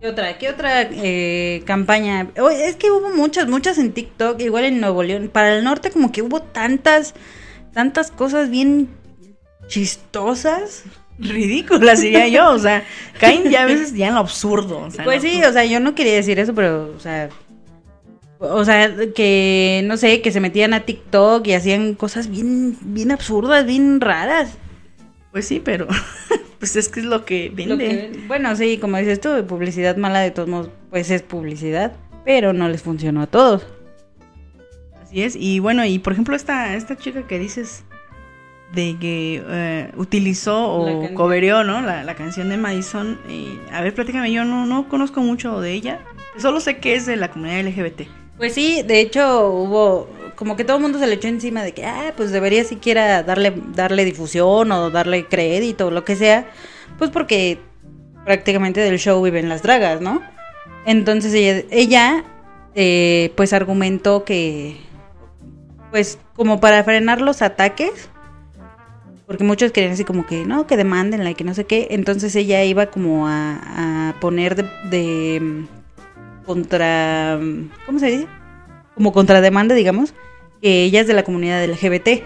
¿Qué 0.00 0.06
otra? 0.08 0.38
¿Qué 0.38 0.48
otra 0.48 0.82
eh, 0.82 1.62
campaña? 1.66 2.28
Oh, 2.40 2.50
es 2.50 2.76
que 2.76 2.90
hubo 2.90 3.10
muchas, 3.10 3.48
muchas 3.48 3.78
en 3.78 3.92
TikTok, 3.92 4.40
igual 4.40 4.64
en 4.64 4.80
Nuevo 4.80 5.02
León. 5.02 5.28
Para 5.32 5.56
el 5.56 5.64
norte 5.64 5.90
como 5.90 6.12
que 6.12 6.22
hubo 6.22 6.40
tantas, 6.40 7.14
tantas 7.72 8.12
cosas 8.12 8.48
bien 8.48 8.88
chistosas. 9.66 10.84
Ridículas, 11.18 12.00
diría 12.00 12.28
yo, 12.28 12.50
o 12.50 12.58
sea, 12.58 12.84
caen 13.18 13.50
ya 13.50 13.62
a 13.62 13.66
veces 13.66 13.92
ya 13.94 14.08
en 14.08 14.14
lo 14.14 14.20
absurdo. 14.20 14.78
O 14.80 14.90
sea, 14.90 15.04
Pues 15.04 15.22
sí, 15.22 15.42
o 15.42 15.52
sea, 15.52 15.64
yo 15.64 15.80
no 15.80 15.94
quería 15.94 16.14
decir 16.14 16.38
eso, 16.38 16.54
pero, 16.54 16.94
o 16.96 17.00
sea, 17.00 17.28
o 18.38 18.64
sea, 18.64 18.94
que, 19.16 19.82
no 19.86 19.96
sé, 19.96 20.20
que 20.22 20.30
se 20.30 20.38
metían 20.40 20.74
a 20.74 20.80
TikTok 20.84 21.44
y 21.48 21.54
hacían 21.54 21.94
cosas 21.94 22.28
bien, 22.30 22.76
bien 22.82 23.10
absurdas, 23.10 23.66
bien 23.66 24.00
raras. 24.00 24.56
Pues 25.32 25.46
sí, 25.46 25.60
pero 25.62 25.88
pues 26.60 26.76
es 26.76 26.88
que 26.88 27.00
es 27.00 27.06
lo 27.06 27.24
que 27.24 27.50
vende. 27.52 27.66
Lo 27.74 27.78
que- 27.78 28.20
bueno, 28.28 28.54
sí, 28.54 28.78
como 28.78 28.96
dices 28.98 29.20
tú, 29.20 29.44
publicidad 29.46 29.96
mala 29.96 30.20
de 30.20 30.30
todos 30.30 30.48
modos, 30.48 30.70
pues 30.90 31.10
es 31.10 31.22
publicidad, 31.22 31.92
pero 32.24 32.52
no 32.52 32.68
les 32.68 32.82
funcionó 32.82 33.22
a 33.22 33.26
todos. 33.26 33.66
Así 35.02 35.22
es, 35.22 35.34
y 35.36 35.58
bueno, 35.58 35.84
y 35.84 35.98
por 35.98 36.12
ejemplo 36.12 36.36
esta, 36.36 36.74
esta 36.76 36.96
chica 36.96 37.26
que 37.26 37.38
dices 37.38 37.82
de 38.72 38.96
que 39.00 39.42
eh, 39.46 39.90
utilizó 39.96 40.74
o 40.74 41.14
covereó, 41.14 41.64
¿no? 41.64 41.80
La, 41.80 42.04
la 42.04 42.14
canción 42.14 42.48
de 42.48 42.56
Madison. 42.56 43.18
eh, 43.28 43.58
a 43.72 43.80
ver, 43.80 43.94
platícame, 43.94 44.30
yo 44.30 44.44
no, 44.44 44.66
no 44.66 44.88
conozco 44.88 45.20
mucho 45.20 45.60
de 45.60 45.72
ella. 45.72 46.00
Solo 46.36 46.60
sé 46.60 46.78
que 46.78 46.94
es 46.94 47.06
de 47.06 47.16
la 47.16 47.30
comunidad 47.30 47.64
LGBT. 47.66 48.02
Pues 48.36 48.54
sí, 48.54 48.82
de 48.82 49.00
hecho 49.00 49.50
hubo 49.50 50.08
como 50.36 50.56
que 50.56 50.64
todo 50.64 50.76
el 50.76 50.82
mundo 50.82 51.00
se 51.00 51.06
le 51.08 51.14
echó 51.14 51.26
encima 51.26 51.64
de 51.64 51.72
que, 51.72 51.84
ah, 51.84 52.12
pues 52.16 52.30
debería 52.30 52.62
siquiera 52.62 53.24
darle 53.24 53.52
darle 53.74 54.04
difusión 54.04 54.70
o 54.70 54.90
darle 54.90 55.26
crédito 55.26 55.88
o 55.88 55.90
lo 55.90 56.04
que 56.04 56.14
sea, 56.14 56.48
pues 56.96 57.10
porque 57.10 57.58
prácticamente 58.24 58.80
del 58.80 58.98
show 58.98 59.20
viven 59.20 59.48
las 59.48 59.62
dragas, 59.62 60.00
¿no? 60.00 60.22
Entonces 60.86 61.34
ella, 61.34 61.64
ella 61.70 62.24
eh, 62.76 63.32
pues 63.36 63.52
argumentó 63.52 64.24
que, 64.24 64.76
pues 65.90 66.20
como 66.36 66.60
para 66.60 66.84
frenar 66.84 67.20
los 67.20 67.42
ataques, 67.42 68.08
porque 69.28 69.44
muchos 69.44 69.72
querían 69.72 69.92
así 69.92 70.04
como 70.04 70.26
que, 70.26 70.46
no, 70.46 70.66
que 70.66 70.78
demándenla 70.78 71.30
y 71.30 71.34
que 71.34 71.44
no 71.44 71.52
sé 71.52 71.66
qué, 71.66 71.88
entonces 71.90 72.34
ella 72.34 72.64
iba 72.64 72.86
como 72.86 73.28
a, 73.28 74.08
a 74.08 74.20
poner 74.20 74.56
de, 74.56 74.64
de, 74.88 75.38
mm, 75.38 75.68
contra, 76.46 77.38
mm, 77.38 77.70
¿cómo 77.84 77.98
se 77.98 78.06
dice? 78.06 78.26
Como 78.94 79.12
contrademanda, 79.12 79.74
digamos, 79.74 80.14
que 80.62 80.84
ella 80.84 81.02
es 81.02 81.06
de 81.06 81.12
la 81.12 81.24
comunidad 81.24 81.62
LGBT. 81.62 82.22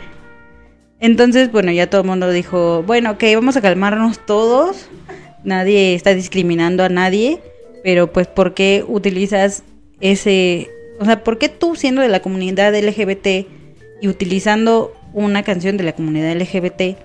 Entonces, 1.01 1.51
bueno, 1.51 1.73
ya 1.73 1.91
todo 1.91 2.03
el 2.03 2.07
mundo 2.07 2.31
dijo, 2.31 2.85
bueno, 2.85 3.11
ok, 3.11 3.25
vamos 3.35 3.57
a 3.57 3.61
calmarnos 3.61 4.25
todos, 4.25 4.89
nadie 5.43 5.97
está 5.97 6.15
discriminando 6.15 6.85
a 6.85 6.89
nadie, 6.89 7.43
pero 7.83 8.13
pues, 8.13 8.29
¿por 8.29 8.55
qué 8.55 8.85
utilizas 8.87 9.65
ese, 10.01 10.71
o 11.01 11.05
sea, 11.05 11.25
¿por 11.25 11.39
qué 11.39 11.49
tú 11.49 11.75
siendo 11.75 12.01
de 12.01 12.09
la 12.09 12.23
comunidad 12.23 12.73
LGBT 12.73 13.49
y 14.01 14.07
utilizando 14.07 14.93
una 15.13 15.43
canción 15.43 15.77
de 15.77 15.85
la 15.85 15.93
comunidad 15.93 16.35
LGBT, 16.37 16.97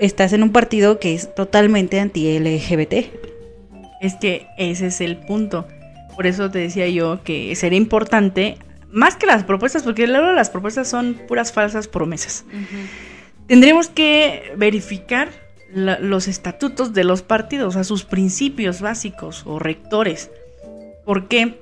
estás 0.00 0.32
en 0.32 0.42
un 0.42 0.50
partido 0.52 0.98
que 0.98 1.14
es 1.14 1.34
totalmente 1.34 1.98
anti-LGBT? 2.00 2.94
Es 4.00 4.14
que 4.14 4.46
ese 4.56 4.86
es 4.86 5.00
el 5.00 5.16
punto. 5.16 5.66
Por 6.14 6.26
eso 6.26 6.50
te 6.50 6.58
decía 6.60 6.88
yo 6.88 7.22
que 7.24 7.54
sería 7.56 7.76
importante, 7.78 8.56
más 8.90 9.16
que 9.16 9.26
las 9.26 9.44
propuestas, 9.44 9.82
porque 9.82 10.06
luego 10.06 10.32
las 10.32 10.50
propuestas 10.50 10.88
son 10.88 11.14
puras 11.26 11.52
falsas 11.52 11.88
promesas. 11.88 12.44
Tendremos 13.46 13.88
que 13.88 14.52
verificar 14.56 15.28
la- 15.72 15.98
los 15.98 16.28
estatutos 16.28 16.92
de 16.94 17.04
los 17.04 17.22
partidos, 17.22 17.68
o 17.68 17.70
sea, 17.72 17.84
sus 17.84 18.04
principios 18.04 18.80
básicos 18.80 19.42
o 19.46 19.58
rectores. 19.58 20.30
Porque 21.04 21.58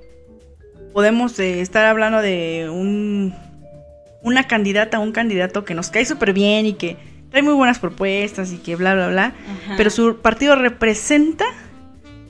podemos 0.93 1.39
eh, 1.39 1.61
estar 1.61 1.85
hablando 1.87 2.21
de 2.23 2.69
un, 2.71 3.35
una 4.27 4.49
candidata 4.49 4.99
un 4.99 5.13
candidato 5.13 5.65
que 5.65 5.75
nos 5.75 5.89
cae 5.89 6.05
súper 6.05 6.33
bien 6.33 6.67
y 6.67 6.73
que 6.75 6.97
trae 7.31 7.43
muy 7.43 7.55
buenas 7.55 7.79
propuestas 7.79 8.53
y 8.53 8.59
que 8.59 8.75
bla, 8.75 8.95
bla, 8.95 9.07
bla, 9.09 9.35
pero 9.77 9.89
su 9.89 10.17
partido 10.17 10.57
representa 10.57 11.45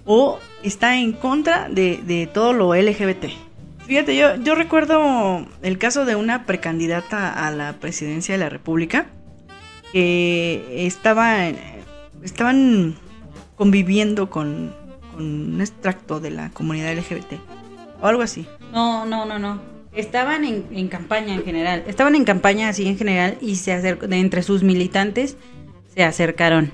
o 0.05 0.39
está 0.63 0.99
en 0.99 1.13
contra 1.13 1.71
de, 1.71 2.01
de 2.05 2.27
todo 2.27 2.53
lo 2.53 2.75
LGBT. 2.75 3.27
Fíjate, 3.87 4.15
yo, 4.15 4.37
yo 4.37 4.55
recuerdo 4.55 5.47
el 5.63 5.79
caso 5.79 6.05
de 6.05 6.17
una 6.17 6.45
precandidata 6.45 7.47
a 7.47 7.51
la 7.51 7.73
presidencia 7.75 8.35
de 8.35 8.39
la 8.39 8.51
República 8.51 9.07
que 9.93 10.87
estaba, 10.87 11.47
estaban 12.23 12.95
conviviendo 13.55 14.29
con, 14.29 14.75
con 15.15 15.25
un 15.25 15.61
extracto 15.63 16.21
de 16.21 16.31
la 16.31 16.51
comunidad 16.51 16.95
LGBT 16.95 17.41
o 18.03 18.07
algo 18.07 18.21
así. 18.21 18.47
No, 18.71 19.07
no, 19.07 19.25
no, 19.25 19.39
no. 19.39 19.76
Estaban 19.97 20.45
en, 20.45 20.67
en 20.71 20.89
campaña 20.89 21.35
en 21.35 21.43
general. 21.43 21.83
Estaban 21.87 22.15
en 22.15 22.25
campaña 22.25 22.69
así 22.69 22.87
en 22.87 22.97
general 22.99 23.39
y 23.41 23.57
se 23.57 23.73
acercó, 23.73 24.07
de 24.07 24.19
entre 24.19 24.43
sus 24.43 24.63
militantes 24.63 25.37
se 25.95 26.05
acercaron. 26.05 26.71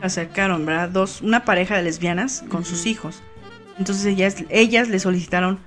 Se 0.00 0.06
acercaron, 0.06 0.66
¿verdad? 0.66 0.90
Dos, 0.90 1.22
una 1.22 1.44
pareja 1.44 1.76
de 1.76 1.84
lesbianas 1.84 2.44
con 2.48 2.64
sus 2.64 2.86
hijos. 2.86 3.22
Entonces 3.78 4.04
ellas, 4.06 4.36
ellas 4.48 4.88
le 4.88 4.98
solicitaron, 4.98 5.60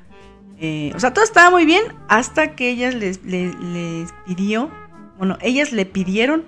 eh, 0.59 0.91
o 0.93 0.99
sea, 0.99 1.13
todo 1.13 1.23
estaba 1.23 1.49
muy 1.49 1.65
bien 1.65 1.81
hasta 2.09 2.55
que 2.55 2.69
ellas 2.69 2.93
les, 2.93 3.23
les, 3.23 3.57
les 3.59 4.13
pidió, 4.25 4.69
bueno, 5.17 5.37
ellas 5.41 5.71
le 5.71 5.85
pidieron 5.85 6.43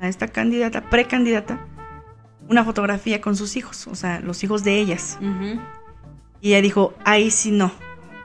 a 0.00 0.08
esta 0.08 0.28
candidata, 0.28 0.88
precandidata, 0.88 1.66
una 2.48 2.64
fotografía 2.64 3.20
con 3.20 3.36
sus 3.36 3.56
hijos, 3.56 3.86
o 3.86 3.94
sea, 3.94 4.20
los 4.20 4.42
hijos 4.42 4.64
de 4.64 4.78
ellas. 4.78 5.18
Y 6.40 6.48
ella 6.48 6.62
dijo, 6.62 6.94
ahí 7.04 7.30
sí 7.30 7.50
no, 7.50 7.72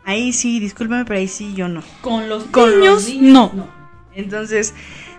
ahí 0.08 0.34
sí, 0.34 0.60
discúlpame, 0.60 1.06
pero 1.06 1.20
ahí 1.20 1.28
sí 1.28 1.54
yo 1.54 1.68
no. 1.68 1.84
Con 2.02 2.28
los 2.30 2.46
Con 2.46 2.72
niños, 2.80 2.94
los 3.04 3.10
niños, 3.10 3.54
no. 3.54 3.68
Entonces, 4.16 4.74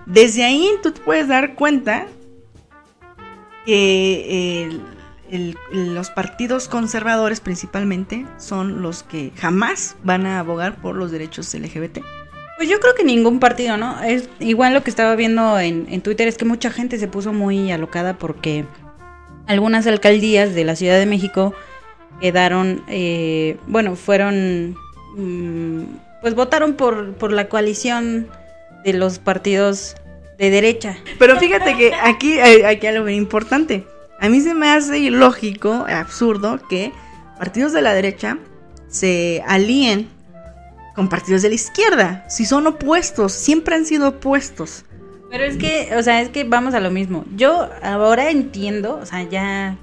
desde 0.07 0.43
ahí 0.45 0.69
tú 0.83 0.91
te 0.91 1.01
puedes 1.01 1.29
dar 1.29 1.55
cuenta 1.55 2.07
que 3.67 4.65
el- 4.65 4.81
el- 5.31 5.95
los 5.95 6.11
partidos 6.11 6.69
conservadores 6.69 7.41
principalmente 7.41 8.27
son 8.39 8.83
los 8.83 9.03
que 9.03 9.31
jamás 9.37 9.97
van 10.03 10.27
a 10.27 10.41
abogar 10.41 10.81
por 10.81 10.97
los 10.97 11.11
derechos 11.11 11.55
LGBT. 11.55 12.01
Pues 12.57 12.69
yo 12.69 12.81
creo 12.81 12.95
que 12.95 13.05
ningún 13.05 13.39
partido, 13.39 13.77
¿no? 13.77 14.03
Es 14.03 14.29
igual 14.41 14.75
lo 14.75 14.83
que 14.83 14.91
estaba 14.91 15.15
viendo 15.15 15.59
en, 15.61 15.87
en 15.91 16.01
Twitter 16.01 16.27
es 16.27 16.37
que 16.37 16.45
mucha 16.45 16.71
gente 16.71 16.99
se 16.99 17.07
puso 17.07 17.33
muy 17.33 17.71
alocada 17.71 18.19
porque 18.19 18.65
algunas 19.47 19.87
alcaldías 19.87 20.55
de 20.55 20.65
la 20.65 20.75
Ciudad 20.75 20.99
de 20.99 21.07
México 21.07 21.55
quedaron, 22.21 22.83
eh, 22.89 23.57
bueno, 23.67 23.97
fueron, 23.97 24.77
mm, 25.17 25.83
pues 26.21 26.35
votaron 26.35 26.75
por, 26.75 27.15
por 27.15 27.33
la 27.33 27.49
coalición 27.49 28.29
de 28.85 28.93
los 28.93 29.19
partidos 29.19 29.97
de 30.39 30.51
derecha. 30.51 30.97
Pero 31.19 31.39
fíjate 31.39 31.77
que 31.77 31.93
aquí 31.95 32.39
hay, 32.41 32.63
hay 32.63 32.87
algo 32.87 33.05
bien 33.05 33.19
importante. 33.19 33.85
A 34.21 34.29
mí 34.29 34.41
se 34.41 34.55
me 34.55 34.69
hace 34.71 34.99
ilógico, 34.99 35.87
absurdo, 35.89 36.61
que 36.69 36.93
partidos 37.39 37.73
de 37.73 37.83
la 37.83 37.95
derecha 37.95 38.39
se 38.89 39.43
alíen 39.47 40.09
con 40.95 41.09
partidos 41.09 41.43
de 41.43 41.51
la 41.51 41.55
izquierda. 41.55 42.25
Si 42.29 42.45
son 42.45 42.67
opuestos, 42.67 43.33
siempre 43.33 43.77
han 43.77 43.85
sido 43.85 44.09
opuestos. 44.09 44.85
Pero 45.31 45.45
es 45.45 45.57
que, 45.57 45.95
o 45.97 46.03
sea, 46.03 46.21
es 46.23 46.31
que 46.31 46.45
vamos 46.45 46.75
a 46.75 46.81
lo 46.81 46.91
mismo. 46.91 47.25
Yo 47.37 47.69
ahora 47.83 48.31
entiendo, 48.31 48.99
o 49.01 49.07
sea, 49.07 49.23
ya 49.23 49.77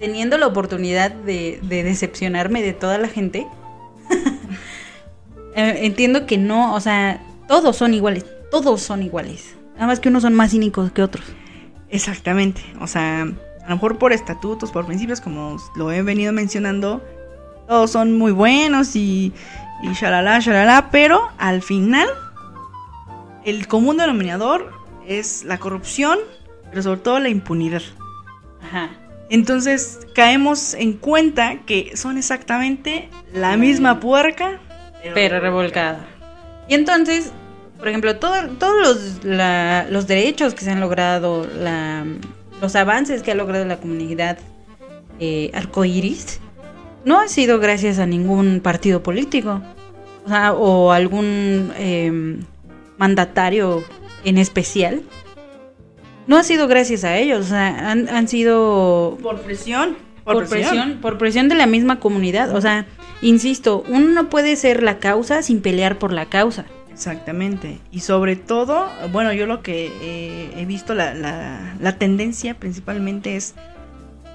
teniendo 0.00 0.38
la 0.38 0.46
oportunidad 0.46 1.12
de, 1.12 1.60
de 1.62 1.82
decepcionarme 1.84 2.62
de 2.62 2.72
toda 2.72 2.98
la 2.98 3.06
gente, 3.06 3.46
eh, 5.54 5.80
entiendo 5.82 6.26
que 6.26 6.38
no, 6.38 6.74
o 6.74 6.80
sea, 6.80 7.22
todos 7.46 7.76
son 7.76 7.94
iguales, 7.94 8.24
todos 8.50 8.80
son 8.80 9.02
iguales. 9.02 9.54
Nada 9.74 9.86
más 9.86 10.00
que 10.00 10.08
unos 10.08 10.22
son 10.22 10.34
más 10.34 10.50
cínicos 10.50 10.90
que 10.90 11.02
otros. 11.02 11.24
Exactamente. 11.90 12.62
O 12.80 12.86
sea, 12.86 13.22
a 13.22 13.68
lo 13.68 13.74
mejor 13.74 13.98
por 13.98 14.12
estatutos, 14.12 14.70
por 14.72 14.86
principios, 14.86 15.20
como 15.20 15.58
lo 15.76 15.92
he 15.92 16.02
venido 16.02 16.32
mencionando, 16.32 17.02
todos 17.68 17.90
son 17.90 18.16
muy 18.16 18.32
buenos 18.32 18.96
y, 18.96 19.32
y 19.82 19.92
shalala, 19.92 20.40
shalala, 20.40 20.90
pero 20.90 21.28
al 21.38 21.62
final 21.62 22.08
el 23.44 23.68
común 23.68 23.98
denominador 23.98 24.72
es 25.06 25.44
la 25.44 25.58
corrupción, 25.58 26.18
pero 26.70 26.82
sobre 26.82 27.00
todo 27.00 27.18
la 27.18 27.28
impunidad. 27.28 27.82
Ajá. 28.62 28.90
Entonces 29.30 30.00
caemos 30.14 30.74
en 30.74 30.94
cuenta 30.94 31.60
que 31.64 31.96
son 31.96 32.18
exactamente 32.18 33.08
la 33.32 33.56
misma 33.56 34.00
puerca, 34.00 34.60
Pero 35.14 35.40
revolcada. 35.40 36.04
Y 36.68 36.74
entonces, 36.74 37.32
por 37.78 37.88
ejemplo, 37.88 38.16
todo- 38.16 38.48
todos 38.58 38.76
los, 38.82 39.24
la- 39.24 39.86
los 39.88 40.06
derechos 40.06 40.52
que 40.54 40.64
se 40.64 40.70
han 40.72 40.80
logrado, 40.80 41.46
la- 41.58 42.04
los 42.60 42.76
avances 42.76 43.22
que 43.22 43.30
ha 43.32 43.34
logrado 43.34 43.64
la 43.64 43.78
comunidad 43.78 44.36
eh, 45.20 45.50
arcoíris, 45.54 46.40
no 47.04 47.18
ha 47.20 47.28
sido 47.28 47.58
gracias 47.60 47.98
a 47.98 48.06
ningún 48.06 48.60
partido 48.60 49.02
político. 49.02 49.62
O 50.26 50.28
sea, 50.28 50.52
o 50.52 50.92
algún 50.92 51.72
eh, 51.76 52.38
mandatario 52.98 53.82
en 54.24 54.36
especial. 54.38 55.02
No 56.30 56.36
ha 56.38 56.42
sido 56.44 56.68
gracias 56.68 57.04
a 57.04 57.16
ellos, 57.16 57.46
o 57.46 57.48
sea, 57.48 57.90
han, 57.90 58.08
han 58.08 58.28
sido 58.28 59.18
por 59.22 59.40
presión. 59.40 59.96
por, 60.24 60.48
presión. 60.48 60.98
por 61.02 61.18
presión 61.18 61.48
de 61.48 61.56
la 61.56 61.66
misma 61.66 61.98
comunidad. 62.00 62.54
O 62.54 62.60
sea, 62.60 62.86
insisto, 63.20 63.84
uno 63.88 64.08
no 64.08 64.28
puede 64.30 64.54
ser 64.56 64.82
la 64.82 64.98
causa 64.98 65.42
sin 65.42 65.60
pelear 65.60 65.98
por 65.98 66.12
la 66.12 66.26
causa. 66.26 66.64
Exactamente. 66.92 67.78
Y 67.90 68.00
sobre 68.00 68.36
todo, 68.36 68.86
bueno, 69.10 69.32
yo 69.32 69.46
lo 69.46 69.62
que 69.62 69.90
eh, 70.02 70.52
he 70.56 70.64
visto, 70.66 70.94
la, 70.94 71.14
la- 71.14 71.74
la 71.80 71.96
tendencia 71.98 72.54
principalmente 72.54 73.36
es 73.36 73.54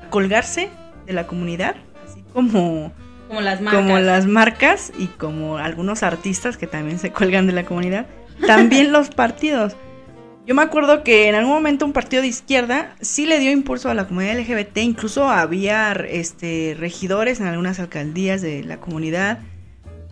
colgarse 0.10 0.70
de 1.06 1.14
la 1.14 1.28
comunidad, 1.28 1.76
así 2.06 2.24
como, 2.34 2.92
Como 3.28 3.42
las 3.42 3.62
marcas. 3.62 3.82
como 3.82 4.00
las 4.00 4.26
marcas 4.26 4.92
y 4.98 5.08
como 5.08 5.58
algunos 5.58 6.04
artistas 6.04 6.58
que 6.58 6.68
también 6.68 7.00
se 7.00 7.12
cuelgan 7.14 7.48
de 7.48 7.54
la 7.54 7.66
comunidad. 7.66 8.08
También 8.46 8.92
los 8.92 9.10
partidos. 9.10 9.76
Yo 10.46 10.54
me 10.54 10.62
acuerdo 10.62 11.04
que 11.04 11.28
en 11.28 11.34
algún 11.34 11.54
momento 11.54 11.86
un 11.86 11.94
partido 11.94 12.22
de 12.22 12.28
izquierda 12.28 12.96
sí 13.02 13.26
le 13.26 13.40
dio 13.40 13.52
impulso 13.52 13.90
a 13.90 13.96
la 13.96 14.08
comunidad 14.08 14.38
LGBT, 14.38 14.78
incluso 14.78 15.28
había 15.28 15.92
este, 15.92 16.76
regidores 16.80 17.40
en 17.40 17.48
algunas 17.48 17.80
alcaldías 17.80 18.44
de 18.44 18.64
la 18.64 18.78
comunidad. 18.78 19.40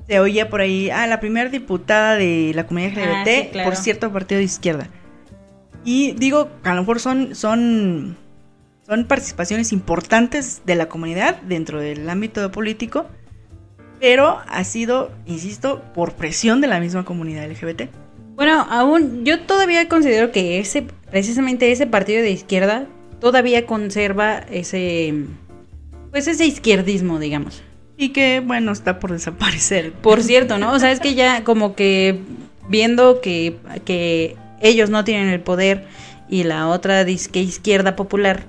Se 0.08 0.20
oía 0.20 0.50
por 0.50 0.62
ahí, 0.62 0.90
ah, 0.90 1.06
la 1.06 1.20
primera 1.20 1.50
diputada 1.50 2.16
de 2.16 2.52
la 2.56 2.66
comunidad 2.66 2.94
Ah, 2.98 3.22
LGBT 3.22 3.28
sí, 3.28 3.50
claro. 3.52 3.70
por 3.70 3.78
cierto 3.78 4.12
partido 4.12 4.40
de 4.40 4.46
izquierda. 4.46 4.88
Y 5.86 6.14
digo, 6.14 6.50
a 6.64 6.74
lo 6.74 6.82
mejor 6.82 7.00
son, 7.00 7.36
son, 7.36 8.18
son 8.88 9.06
participaciones 9.06 9.72
importantes 9.72 10.64
de 10.66 10.76
la 10.76 10.90
comunidad 10.90 11.42
dentro 11.44 11.80
del 11.80 12.10
ámbito 12.10 12.52
político, 12.52 13.06
pero 14.00 14.40
ha 14.48 14.64
sido, 14.64 15.12
insisto, 15.28 15.84
por 15.94 16.14
presión 16.14 16.60
de 16.60 16.68
la 16.68 16.80
misma 16.80 17.06
comunidad 17.06 17.48
LGBT. 17.50 18.03
Bueno, 18.36 18.66
aún 18.70 19.26
yo 19.26 19.42
todavía 19.42 19.88
considero 19.88 20.32
que 20.32 20.60
ese, 20.60 20.86
precisamente 21.12 21.72
ese 21.72 21.88
partido 21.88 22.22
de 22.22 22.32
izquierda, 22.32 22.88
todavía 23.20 23.66
conserva 23.66 24.40
ese, 24.52 25.14
pues 26.12 26.28
ese 26.28 26.46
izquierdismo, 26.46 27.20
digamos. 27.20 27.64
Y 27.96 28.10
que, 28.10 28.40
bueno, 28.40 28.72
está 28.72 29.00
por 29.00 29.12
desaparecer. 29.12 29.94
Por 29.94 30.24
cierto, 30.24 30.58
¿no? 30.58 30.74
O 30.74 30.80
sea, 30.80 30.92
es 30.92 31.00
que 31.00 31.14
ya 31.14 31.44
como 31.44 31.76
que 31.76 32.20
viendo 32.68 33.22
que, 33.22 33.58
que 33.86 34.36
ellos 34.62 34.90
no 34.90 35.04
tienen 35.04 35.30
el 35.30 35.42
poder 35.42 35.86
y 36.28 36.44
la 36.44 36.68
otra 36.68 37.04
disque 37.04 37.40
izquierda 37.40 37.96
popular 37.96 38.46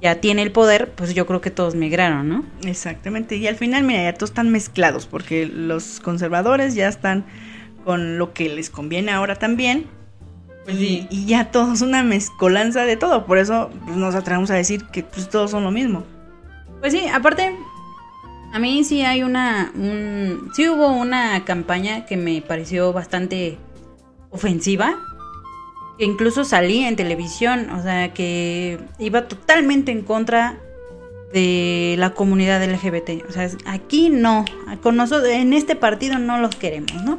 ya 0.00 0.16
tiene 0.16 0.42
el 0.42 0.52
poder, 0.52 0.90
pues 0.90 1.14
yo 1.14 1.26
creo 1.26 1.40
que 1.40 1.50
todos 1.50 1.74
migraron, 1.74 2.28
¿no? 2.28 2.44
Exactamente. 2.64 3.36
Y 3.36 3.46
al 3.46 3.56
final, 3.56 3.84
mira, 3.84 4.02
ya 4.02 4.14
todos 4.14 4.30
están 4.30 4.50
mezclados, 4.50 5.06
porque 5.06 5.46
los 5.46 6.00
conservadores 6.00 6.74
ya 6.74 6.88
están 6.88 7.24
con 7.84 8.18
lo 8.18 8.32
que 8.32 8.48
les 8.48 8.70
conviene 8.70 9.12
ahora 9.12 9.36
también. 9.36 9.86
Pues 10.64 10.76
y, 10.76 10.78
sí. 10.78 11.06
y 11.10 11.26
ya 11.26 11.50
todo 11.50 11.74
es 11.74 11.82
una 11.82 12.02
mezcolanza 12.02 12.84
de 12.84 12.96
todo. 12.96 13.26
Por 13.26 13.38
eso 13.38 13.70
pues, 13.84 13.96
nos 13.96 14.14
atrevemos 14.14 14.50
a 14.50 14.54
decir 14.54 14.84
que 14.86 15.02
pues, 15.02 15.28
todos 15.28 15.50
son 15.50 15.64
lo 15.64 15.70
mismo. 15.70 16.04
Pues 16.80 16.92
sí, 16.92 17.06
aparte, 17.06 17.56
a 18.52 18.58
mí 18.58 18.84
sí 18.84 19.02
hay 19.02 19.22
una. 19.22 19.72
Un, 19.74 20.50
sí 20.54 20.68
hubo 20.68 20.88
una 20.88 21.44
campaña 21.44 22.06
que 22.06 22.16
me 22.16 22.40
pareció 22.40 22.92
bastante 22.92 23.58
ofensiva. 24.30 24.96
Que 25.98 26.04
incluso 26.04 26.44
salí 26.44 26.84
en 26.84 26.96
televisión. 26.96 27.70
O 27.70 27.82
sea, 27.82 28.12
que 28.12 28.78
iba 28.98 29.28
totalmente 29.28 29.92
en 29.92 30.02
contra 30.02 30.58
de 31.32 31.96
la 31.98 32.10
comunidad 32.10 32.64
LGBT. 32.64 33.28
O 33.28 33.32
sea, 33.32 33.50
aquí 33.66 34.08
no. 34.08 34.44
Con 34.82 34.96
nosotros, 34.96 35.28
en 35.28 35.52
este 35.52 35.76
partido 35.76 36.18
no 36.18 36.38
los 36.38 36.54
queremos, 36.54 36.94
¿no? 37.04 37.18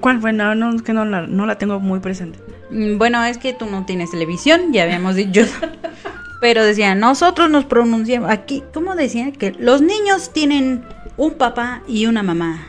¿Cuál 0.00 0.20
fue? 0.20 0.32
No, 0.32 0.54
no, 0.54 0.76
que 0.82 0.92
no 0.92 1.04
la, 1.04 1.26
no 1.26 1.46
la 1.46 1.58
tengo 1.58 1.80
muy 1.80 2.00
presente. 2.00 2.38
Mm, 2.70 2.98
Bueno, 2.98 3.24
es 3.24 3.38
que 3.38 3.52
tú 3.52 3.66
no 3.66 3.84
tienes 3.84 4.10
televisión, 4.10 4.72
ya 4.72 4.84
habíamos 4.84 5.14
dicho. 5.16 5.42
Pero 6.40 6.64
decían, 6.64 7.00
nosotros 7.00 7.50
nos 7.50 7.64
pronunciamos. 7.64 8.30
Aquí, 8.30 8.62
¿cómo 8.74 8.94
decían? 8.94 9.32
Que 9.32 9.52
los 9.58 9.80
niños 9.80 10.32
tienen 10.32 10.84
un 11.16 11.34
papá 11.34 11.82
y 11.88 12.06
una 12.06 12.22
mamá. 12.22 12.66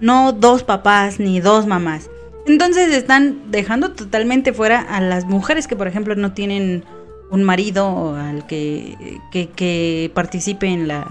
No 0.00 0.32
dos 0.32 0.64
papás 0.64 1.20
ni 1.20 1.40
dos 1.40 1.66
mamás. 1.66 2.10
Entonces 2.46 2.92
están 2.92 3.50
dejando 3.50 3.92
totalmente 3.92 4.52
fuera 4.52 4.80
a 4.80 5.00
las 5.00 5.24
mujeres 5.24 5.66
que, 5.66 5.76
por 5.76 5.86
ejemplo, 5.86 6.14
no 6.14 6.32
tienen 6.32 6.84
un 7.30 7.42
marido 7.42 8.16
al 8.16 8.46
que, 8.46 8.96
que, 9.32 9.48
que 9.48 10.10
participe 10.14 10.66
en 10.66 10.88
la 10.88 11.06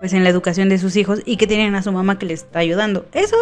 pues 0.00 0.12
en 0.12 0.22
la 0.22 0.30
educación 0.30 0.68
de 0.68 0.78
sus 0.78 0.94
hijos 0.96 1.22
y 1.24 1.36
que 1.36 1.46
tienen 1.48 1.74
a 1.74 1.82
su 1.82 1.90
mamá 1.90 2.18
que 2.18 2.26
les 2.26 2.42
está 2.44 2.60
ayudando. 2.60 3.06
Eso, 3.12 3.36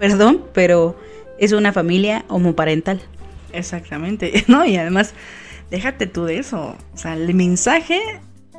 perdón, 0.00 0.42
pero 0.52 0.98
es 1.38 1.52
una 1.52 1.72
familia 1.72 2.24
homoparental. 2.28 3.00
Exactamente. 3.52 4.44
No, 4.48 4.64
y 4.64 4.76
además, 4.76 5.14
déjate 5.70 6.06
tú 6.06 6.24
de 6.24 6.38
eso. 6.38 6.76
O 6.92 6.96
sea, 6.96 7.14
el 7.14 7.32
mensaje 7.34 8.00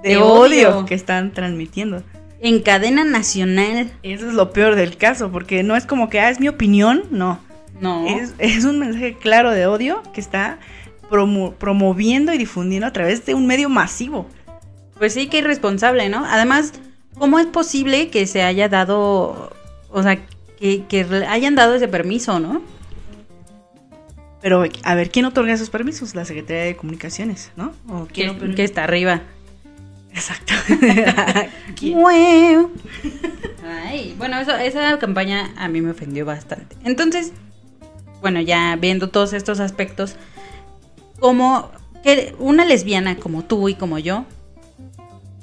de, 0.03 0.09
De 0.09 0.17
odio. 0.17 0.69
odio. 0.77 0.85
que 0.85 0.95
están 0.95 1.31
transmitiendo. 1.33 2.03
En 2.39 2.61
cadena 2.61 3.03
nacional. 3.03 3.91
Eso 4.03 4.27
es 4.27 4.33
lo 4.33 4.51
peor 4.53 4.75
del 4.75 4.97
caso, 4.97 5.31
porque 5.31 5.61
no 5.63 5.75
es 5.75 5.85
como 5.85 6.09
que, 6.09 6.19
ah, 6.19 6.29
es 6.29 6.39
mi 6.39 6.47
opinión, 6.47 7.03
no. 7.11 7.39
No. 7.79 8.07
Es, 8.07 8.33
es 8.39 8.63
un 8.63 8.79
mensaje 8.79 9.15
claro 9.17 9.51
de 9.51 9.65
odio 9.67 10.01
que 10.13 10.21
está 10.21 10.59
promo- 11.09 11.53
promoviendo 11.55 12.33
y 12.33 12.37
difundiendo 12.37 12.87
a 12.87 12.93
través 12.93 13.25
de 13.25 13.33
un 13.35 13.45
medio 13.47 13.69
masivo. 13.69 14.27
Pues 14.97 15.13
sí, 15.13 15.27
que 15.27 15.39
irresponsable, 15.39 16.09
¿no? 16.09 16.23
Además, 16.27 16.73
¿cómo 17.17 17.39
es 17.39 17.47
posible 17.47 18.09
que 18.09 18.27
se 18.27 18.43
haya 18.43 18.69
dado, 18.69 19.51
o 19.89 20.03
sea, 20.03 20.19
que, 20.61 20.85
que 20.85 21.25
hayan 21.27 21.55
dado 21.55 21.75
ese 21.75 21.87
permiso, 21.87 22.39
¿no? 22.39 22.61
Pero, 24.41 24.63
a 24.83 24.95
ver, 24.95 25.09
¿quién 25.09 25.25
otorga 25.25 25.53
esos 25.53 25.69
permisos? 25.69 26.15
La 26.15 26.23
Secretaría 26.23 26.63
de 26.63 26.75
Comunicaciones, 26.75 27.51
¿no? 27.55 27.73
¿O 27.89 28.07
quién 28.11 28.39
Que, 28.39 28.55
que 28.55 28.63
está 28.63 28.83
arriba. 28.83 29.21
Exacto. 30.13 30.53
Ay, 33.87 34.15
bueno, 34.17 34.39
eso, 34.39 34.55
esa 34.55 34.99
campaña 34.99 35.51
a 35.57 35.67
mí 35.67 35.81
me 35.81 35.91
ofendió 35.91 36.25
bastante. 36.25 36.75
Entonces, 36.83 37.33
bueno, 38.21 38.41
ya 38.41 38.75
viendo 38.75 39.09
todos 39.09 39.33
estos 39.33 39.59
aspectos, 39.59 40.15
como 41.19 41.71
que 42.03 42.35
una 42.39 42.65
lesbiana 42.65 43.17
como 43.17 43.43
tú 43.43 43.69
y 43.69 43.75
como 43.75 43.97
yo, 43.97 44.25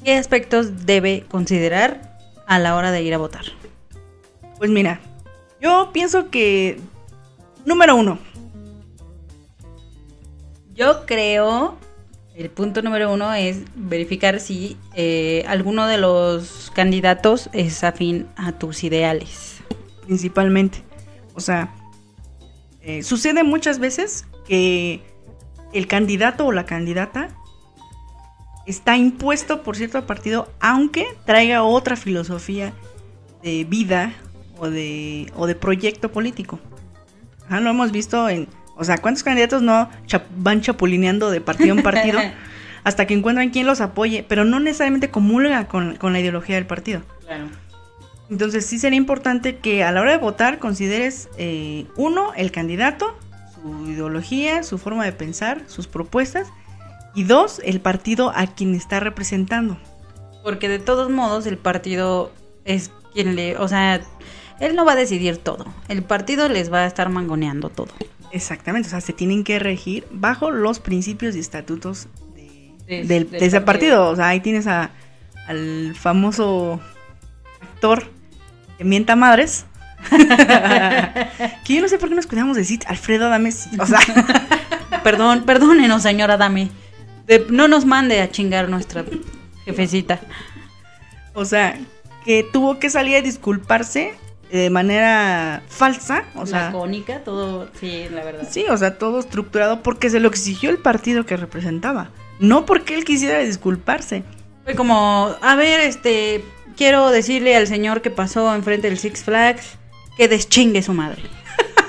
¿qué 0.05 0.17
aspectos 0.17 0.87
debe 0.87 1.25
considerar 1.29 2.19
a 2.47 2.59
la 2.59 2.77
hora 2.77 2.93
de 2.93 3.03
ir 3.03 3.15
a 3.15 3.19
votar? 3.19 3.45
Pues 4.59 4.71
mira, 4.71 5.01
Yo 5.61 5.91
pienso 5.93 6.31
que, 6.31 6.81
número 7.65 7.97
uno, 7.97 8.19
Yo 10.75 11.07
creo, 11.07 11.77
el 12.37 12.51
punto 12.51 12.83
número 12.83 13.13
uno 13.13 13.35
es 13.35 13.63
verificar 13.75 14.39
si 14.39 14.77
eh, 14.95 15.45
alguno 15.49 15.89
de 15.89 15.99
los 15.99 16.71
candidatos 16.73 17.51
es 17.53 17.83
afín 17.83 18.29
a 18.37 18.53
tus 18.53 18.85
ideales. 18.85 19.57
principalmente. 20.07 20.85
O 21.35 21.41
sea, 21.41 21.75
eh, 22.81 23.03
sucede 23.03 23.43
muchas 23.43 23.81
veces 23.81 24.25
que 24.47 25.03
el 25.73 25.89
candidato 25.89 26.47
o 26.47 26.53
la 26.53 26.65
candidata 26.65 27.29
está 28.67 28.97
impuesto 28.97 29.63
por 29.63 29.77
cierto 29.77 30.07
partido, 30.07 30.49
aunque 30.61 31.07
traiga 31.27 31.65
otra 31.65 31.97
filosofía 31.97 32.73
de 33.43 33.65
vida 33.65 34.15
o 34.59 34.69
de, 34.71 35.31
o 35.37 35.47
de 35.47 35.55
proyecto 35.55 36.11
político. 36.11 36.59
Ajá, 37.47 37.61
lo 37.61 37.71
hemos 37.71 37.93
visto 37.93 38.29
en... 38.29 38.49
O 38.77 38.85
sea, 38.85 38.99
¿cuántos 38.99 39.23
candidatos 39.25 39.63
no 39.63 39.91
cha- 40.07 40.25
van 40.37 40.61
chapulineando 40.61 41.31
de 41.31 41.41
partido 41.41 41.75
en 41.75 41.83
partido 41.83 42.21
hasta 42.85 43.07
que 43.07 43.15
encuentran 43.15 43.51
quien 43.51 43.67
los 43.67 43.81
apoye, 43.81 44.25
pero 44.29 44.45
no 44.45 44.61
necesariamente 44.61 45.11
comulga 45.11 45.67
con, 45.67 45.97
con 45.97 46.13
la 46.13 46.21
ideología 46.21 46.55
del 46.57 46.67
partido? 46.67 47.03
Claro. 47.27 47.47
Entonces 48.31 48.67
sí 48.67 48.79
sería 48.79 48.99
importante 48.99 49.57
que 49.57 49.83
a 49.83 49.91
la 49.91 50.01
hora 50.03 50.13
de 50.13 50.19
votar 50.19 50.59
consideres, 50.59 51.29
eh, 51.39 51.87
uno, 51.97 52.33
el 52.37 52.53
candidato, 52.53 53.19
su 53.55 53.91
ideología, 53.91 54.63
su 54.63 54.79
forma 54.79 55.05
de 55.05 55.13
pensar, 55.13 55.63
sus 55.67 55.87
propuestas, 55.89 56.47
y 57.15 57.25
dos, 57.25 57.61
el 57.65 57.81
partido 57.81 58.31
a 58.37 58.47
quien 58.47 58.75
está 58.75 59.01
representando. 59.01 59.79
Porque 60.45 60.69
de 60.69 60.79
todos 60.79 61.11
modos 61.11 61.47
el 61.47 61.57
partido 61.57 62.31
es 62.65 62.93
quien 63.13 63.35
le, 63.35 63.57
o 63.57 63.67
sea, 63.67 64.03
él 64.61 64.75
no 64.77 64.85
va 64.85 64.93
a 64.93 64.97
decidir 64.97 65.37
todo. 65.39 65.67
El 65.89 66.03
partido 66.03 66.49
les 66.49 66.73
va 66.73 66.79
a 66.81 66.87
estar 66.87 67.09
mangoneando 67.09 67.71
todo. 67.71 67.89
Exactamente, 68.33 68.89
o 68.89 68.91
sea, 68.91 69.01
se 69.01 69.13
tienen 69.13 69.43
que 69.45 69.59
regir 69.59 70.07
bajo 70.11 70.51
los 70.51 70.81
principios 70.81 71.35
y 71.37 71.39
estatutos 71.39 72.09
de, 72.35 72.75
De- 72.87 73.05
del- 73.05 73.31
del 73.31 73.41
de 73.41 73.47
ese 73.47 73.61
partido. 73.61 73.65
partido. 73.65 74.09
O 74.11 74.17
sea, 74.17 74.29
ahí 74.29 74.41
tienes 74.41 74.67
a, 74.67 74.91
al 75.47 75.95
famoso 75.95 76.81
actor 77.63 78.05
que 78.77 78.85
mienta 78.85 79.17
madres. 79.17 79.65
que 81.65 81.75
yo 81.75 81.81
no 81.83 81.89
sé 81.89 81.99
por 81.99 82.09
qué 82.09 82.15
nos 82.15 82.27
cuidamos 82.27 82.57
de 82.57 82.63
decir 82.63 82.81
Alfredo 82.87 83.27
Adame. 83.27 83.51
O 83.79 83.87
sea, 83.87 83.99
Perdón, 85.03 85.45
perdónenos, 85.45 86.03
señora 86.03 86.37
Dame. 86.37 86.71
De- 87.27 87.47
no 87.51 87.69
nos 87.69 87.85
mande 87.85 88.21
a 88.21 88.31
chingar 88.31 88.69
nuestra 88.69 89.05
jefecita. 89.65 90.21
O 91.35 91.45
sea, 91.45 91.79
que 92.25 92.43
tuvo 92.53 92.79
que 92.79 92.91
salir 92.91 93.17
a 93.17 93.23
disculparse 93.23 94.15
de 94.51 94.71
manera 94.71 95.63
falsa, 95.69 96.25
o 96.35 96.47
sea, 96.47 96.67
Lacónica, 96.67 97.23
todo, 97.23 97.69
sí, 97.79 98.07
la 98.11 98.25
verdad. 98.25 98.49
sí, 98.51 98.65
o 98.71 98.77
sea, 98.77 98.97
todo 98.99 99.21
estructurado 99.21 99.83
porque 99.83 100.11
se 100.11 100.21
lo 100.21 100.29
exigió 100.29 100.71
el 100.71 100.79
partido 100.79 101.27
que 101.27 101.37
representaba, 101.37 102.11
no 102.41 102.65
porque 102.67 102.95
él 102.95 103.05
quisiera 103.05 103.39
disculparse. 103.39 104.25
Fue 104.65 104.75
como, 104.75 105.35
a 105.41 105.57
ver, 105.57 105.81
este, 105.81 106.45
quiero 106.77 107.11
decirle 107.11 107.57
al 107.57 107.67
señor 107.67 108.03
que 108.03 108.11
pasó 108.11 108.55
enfrente 108.55 108.89
del 108.89 108.99
Six 108.99 109.25
Flags 109.25 109.79
que 110.17 110.29
deschingue 110.29 110.83
su 110.83 110.93
madre. 110.95 111.23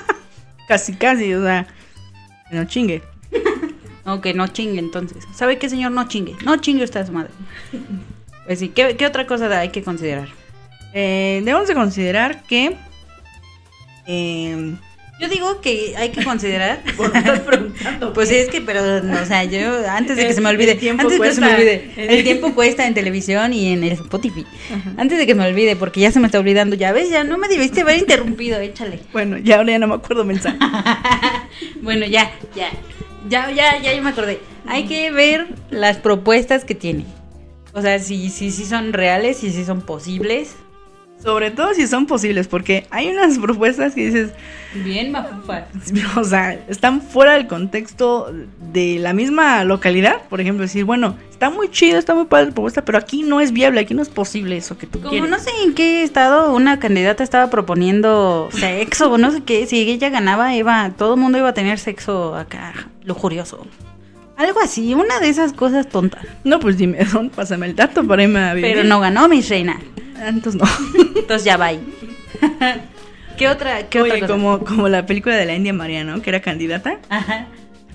Casi, 0.68 0.94
casi, 0.94 1.34
o 1.34 1.42
sea, 1.42 1.66
que 2.48 2.56
no 2.56 2.64
chingue. 2.64 3.02
No, 4.06 4.22
que 4.22 4.32
no 4.32 4.48
chingue 4.48 4.78
entonces. 4.78 5.24
¿Sabe 5.34 5.58
qué, 5.58 5.68
señor? 5.68 5.92
No 5.92 6.08
chingue. 6.08 6.34
No 6.42 6.56
chingue 6.56 6.84
usted 6.84 7.00
a 7.00 7.06
su 7.06 7.12
madre. 7.12 7.30
Pues 8.46 8.58
sí, 8.58 8.70
¿qué, 8.70 8.96
qué 8.96 9.06
otra 9.06 9.26
cosa 9.26 9.46
hay 9.60 9.68
que 9.68 9.82
considerar? 9.84 10.28
Eh, 10.92 11.40
debemos 11.44 11.68
de 11.68 11.74
considerar 11.74 12.42
que 12.44 12.76
eh, 14.06 14.74
Yo 15.20 15.28
digo 15.28 15.60
que 15.60 15.94
hay 15.96 16.10
que 16.10 16.24
considerar. 16.24 16.82
Pues 18.14 18.28
sí, 18.28 18.34
es 18.34 18.48
que, 18.48 18.60
pero, 18.60 19.02
no, 19.02 19.22
o 19.22 19.24
sea, 19.24 19.44
yo, 19.44 19.88
antes 19.88 20.16
de 20.16 20.22
que 20.24 20.28
El- 20.30 20.34
se 20.34 20.40
me 20.40 20.48
olvide, 20.48 20.72
el 20.72 20.78
tiempo 20.78 21.02
antes 21.02 21.18
de 21.18 21.26
que 21.28 21.34
se 21.34 21.40
me 21.40 21.54
olvide, 21.54 21.90
el 21.96 22.24
tiempo 22.24 22.54
cuesta 22.54 22.86
en 22.86 22.94
televisión 22.94 23.52
y 23.52 23.72
en 23.72 23.84
el 23.84 23.92
Spotify. 23.92 24.44
Antes 24.96 25.18
de 25.18 25.26
que 25.26 25.34
me 25.34 25.46
olvide, 25.46 25.76
porque 25.76 26.00
ya 26.00 26.10
se 26.10 26.18
me 26.20 26.26
está 26.26 26.38
olvidando, 26.38 26.76
ya 26.76 26.92
ves, 26.92 27.08
ya 27.10 27.24
no 27.24 27.38
me 27.38 27.48
debiste 27.48 27.82
haber 27.82 27.98
interrumpido, 27.98 28.58
échale. 28.58 29.00
bueno, 29.12 29.38
ya 29.38 29.56
ahora 29.58 29.72
ya 29.72 29.78
no 29.78 29.86
me 29.86 29.94
acuerdo 29.94 30.24
mensaje. 30.24 30.58
Bueno, 31.82 32.06
ya, 32.06 32.30
ya, 32.54 32.70
ya, 33.28 33.50
ya, 33.52 33.80
ya, 33.80 33.94
yo 33.94 34.02
me 34.02 34.10
acordé. 34.10 34.40
Hay 34.66 34.86
que 34.86 35.10
ver 35.10 35.46
las 35.70 35.98
propuestas 35.98 36.64
que 36.64 36.74
tiene. 36.74 37.04
O 37.72 37.80
sea, 37.80 37.98
si, 38.00 38.28
si, 38.30 38.50
si 38.50 38.64
son 38.64 38.92
reales, 38.92 39.38
si, 39.38 39.50
si 39.52 39.64
son 39.64 39.82
posibles. 39.82 40.56
Sobre 41.22 41.50
todo 41.50 41.74
si 41.74 41.86
son 41.86 42.06
posibles, 42.06 42.48
porque 42.48 42.86
hay 42.90 43.08
unas 43.08 43.38
propuestas 43.38 43.94
que 43.94 44.06
dices, 44.06 44.30
Bien, 44.74 45.10
mafufas. 45.10 45.64
o 46.16 46.24
sea, 46.24 46.52
están 46.68 47.02
fuera 47.02 47.34
del 47.34 47.46
contexto 47.46 48.32
de 48.72 48.98
la 48.98 49.12
misma 49.12 49.64
localidad. 49.64 50.22
Por 50.28 50.40
ejemplo, 50.40 50.62
decir, 50.62 50.84
bueno, 50.84 51.16
está 51.30 51.50
muy 51.50 51.70
chido, 51.70 51.98
está 51.98 52.14
muy 52.14 52.26
padre 52.26 52.46
la 52.46 52.52
propuesta, 52.52 52.84
pero 52.84 52.96
aquí 52.96 53.22
no 53.22 53.40
es 53.40 53.52
viable, 53.52 53.80
aquí 53.80 53.94
no 53.94 54.02
es 54.02 54.08
posible 54.08 54.56
eso 54.56 54.78
que 54.78 54.86
tú 54.86 55.00
Como 55.00 55.10
quieres. 55.10 55.28
no 55.28 55.38
sé 55.38 55.50
en 55.64 55.74
qué 55.74 56.02
estado 56.04 56.54
una 56.54 56.78
candidata 56.78 57.24
estaba 57.24 57.50
proponiendo 57.50 58.48
sexo 58.52 59.12
o 59.12 59.18
no 59.18 59.32
sé 59.32 59.42
qué, 59.42 59.66
si 59.66 59.80
ella 59.90 60.08
ganaba, 60.08 60.54
iba, 60.54 60.90
todo 60.96 61.14
el 61.14 61.20
mundo 61.20 61.38
iba 61.38 61.48
a 61.48 61.54
tener 61.54 61.78
sexo 61.78 62.36
acá, 62.36 62.72
lujurioso. 63.04 63.66
Algo 64.36 64.60
así, 64.60 64.94
una 64.94 65.20
de 65.20 65.28
esas 65.28 65.52
cosas 65.52 65.88
tontas. 65.88 66.24
No, 66.44 66.60
pues 66.60 66.78
dime, 66.78 67.04
¿dónde? 67.12 67.30
pásame 67.36 67.66
el 67.66 67.76
dato 67.76 68.06
para 68.06 68.22
irme 68.22 68.38
a 68.40 68.54
vivir. 68.54 68.72
Pero 68.72 68.88
no 68.88 69.00
ganó, 69.00 69.28
mi 69.28 69.42
reina. 69.42 69.78
Ah, 70.20 70.28
Entonces 70.28 70.60
no. 70.60 70.68
Entonces 71.16 71.44
ya 71.44 71.56
va. 71.56 71.66
ahí. 71.68 71.80
¿Qué 73.36 73.48
otra, 73.48 73.88
qué 73.88 74.00
otra 74.02 74.12
Oye, 74.14 74.20
cosa? 74.20 74.32
como, 74.32 74.58
como 74.60 74.88
la 74.88 75.06
película 75.06 75.34
de 75.34 75.46
la 75.46 75.54
India 75.54 75.72
María, 75.72 76.04
¿no? 76.04 76.20
Que 76.20 76.30
era 76.30 76.40
candidata, 76.40 76.98
Ajá. 77.08 77.46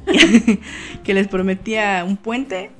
que 1.03 1.13
les 1.13 1.27
prometía 1.27 2.03
un 2.03 2.17
puente 2.17 2.71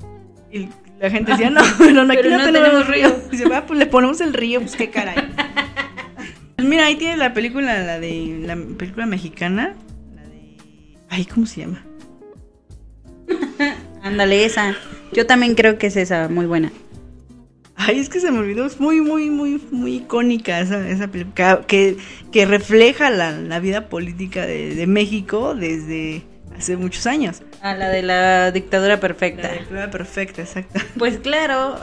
y 0.52 0.68
la 1.00 1.10
gente 1.10 1.32
decía, 1.32 1.50
no, 1.50 1.60
pero 1.78 1.90
aquí 1.90 1.92
no, 1.94 2.04
no 2.04 2.14
tenemos 2.14 2.44
tenemos 2.44 2.86
río. 2.88 3.08
río. 3.08 3.16
Dice, 3.30 3.48
va, 3.48 3.66
pues 3.66 3.78
le 3.78 3.86
ponemos 3.86 4.20
el 4.20 4.32
río, 4.32 4.60
pues 4.60 4.74
qué 4.76 4.90
caray. 4.90 5.16
Pues 6.56 6.66
mira, 6.66 6.86
ahí 6.86 6.96
tiene 6.96 7.16
la 7.18 7.34
película, 7.34 7.82
la 7.84 8.00
de 8.00 8.40
la 8.42 8.56
película 8.56 9.06
mexicana, 9.06 9.74
la 10.14 10.22
de... 10.22 10.56
Ay, 11.08 11.24
¿cómo 11.26 11.46
se 11.46 11.60
llama? 11.60 11.84
Ándale, 14.02 14.44
esa. 14.44 14.74
Yo 15.12 15.26
también 15.26 15.54
creo 15.54 15.78
que 15.78 15.88
es 15.88 15.96
esa, 15.96 16.28
muy 16.28 16.46
buena. 16.46 16.72
Ay, 17.76 17.98
es 17.98 18.08
que 18.08 18.20
se 18.20 18.30
me 18.30 18.38
olvidó, 18.38 18.64
es 18.64 18.80
muy, 18.80 19.00
muy, 19.00 19.28
muy, 19.30 19.62
muy 19.70 19.96
icónica 19.96 20.60
esa, 20.60 20.88
esa 20.88 21.08
película, 21.08 21.62
que, 21.66 21.96
que 22.32 22.46
refleja 22.46 23.10
la, 23.10 23.32
la 23.32 23.60
vida 23.60 23.88
política 23.88 24.46
de, 24.46 24.74
de 24.74 24.86
México 24.86 25.54
desde 25.54 26.22
hace 26.56 26.76
muchos 26.76 27.06
años. 27.06 27.42
A 27.60 27.74
la 27.74 27.90
de 27.90 28.02
la 28.02 28.50
dictadura 28.50 28.98
perfecta. 28.98 29.48
La 29.48 29.54
película 29.54 29.90
perfecta, 29.90 30.42
exacto. 30.42 30.80
Pues 30.98 31.18
claro, 31.18 31.76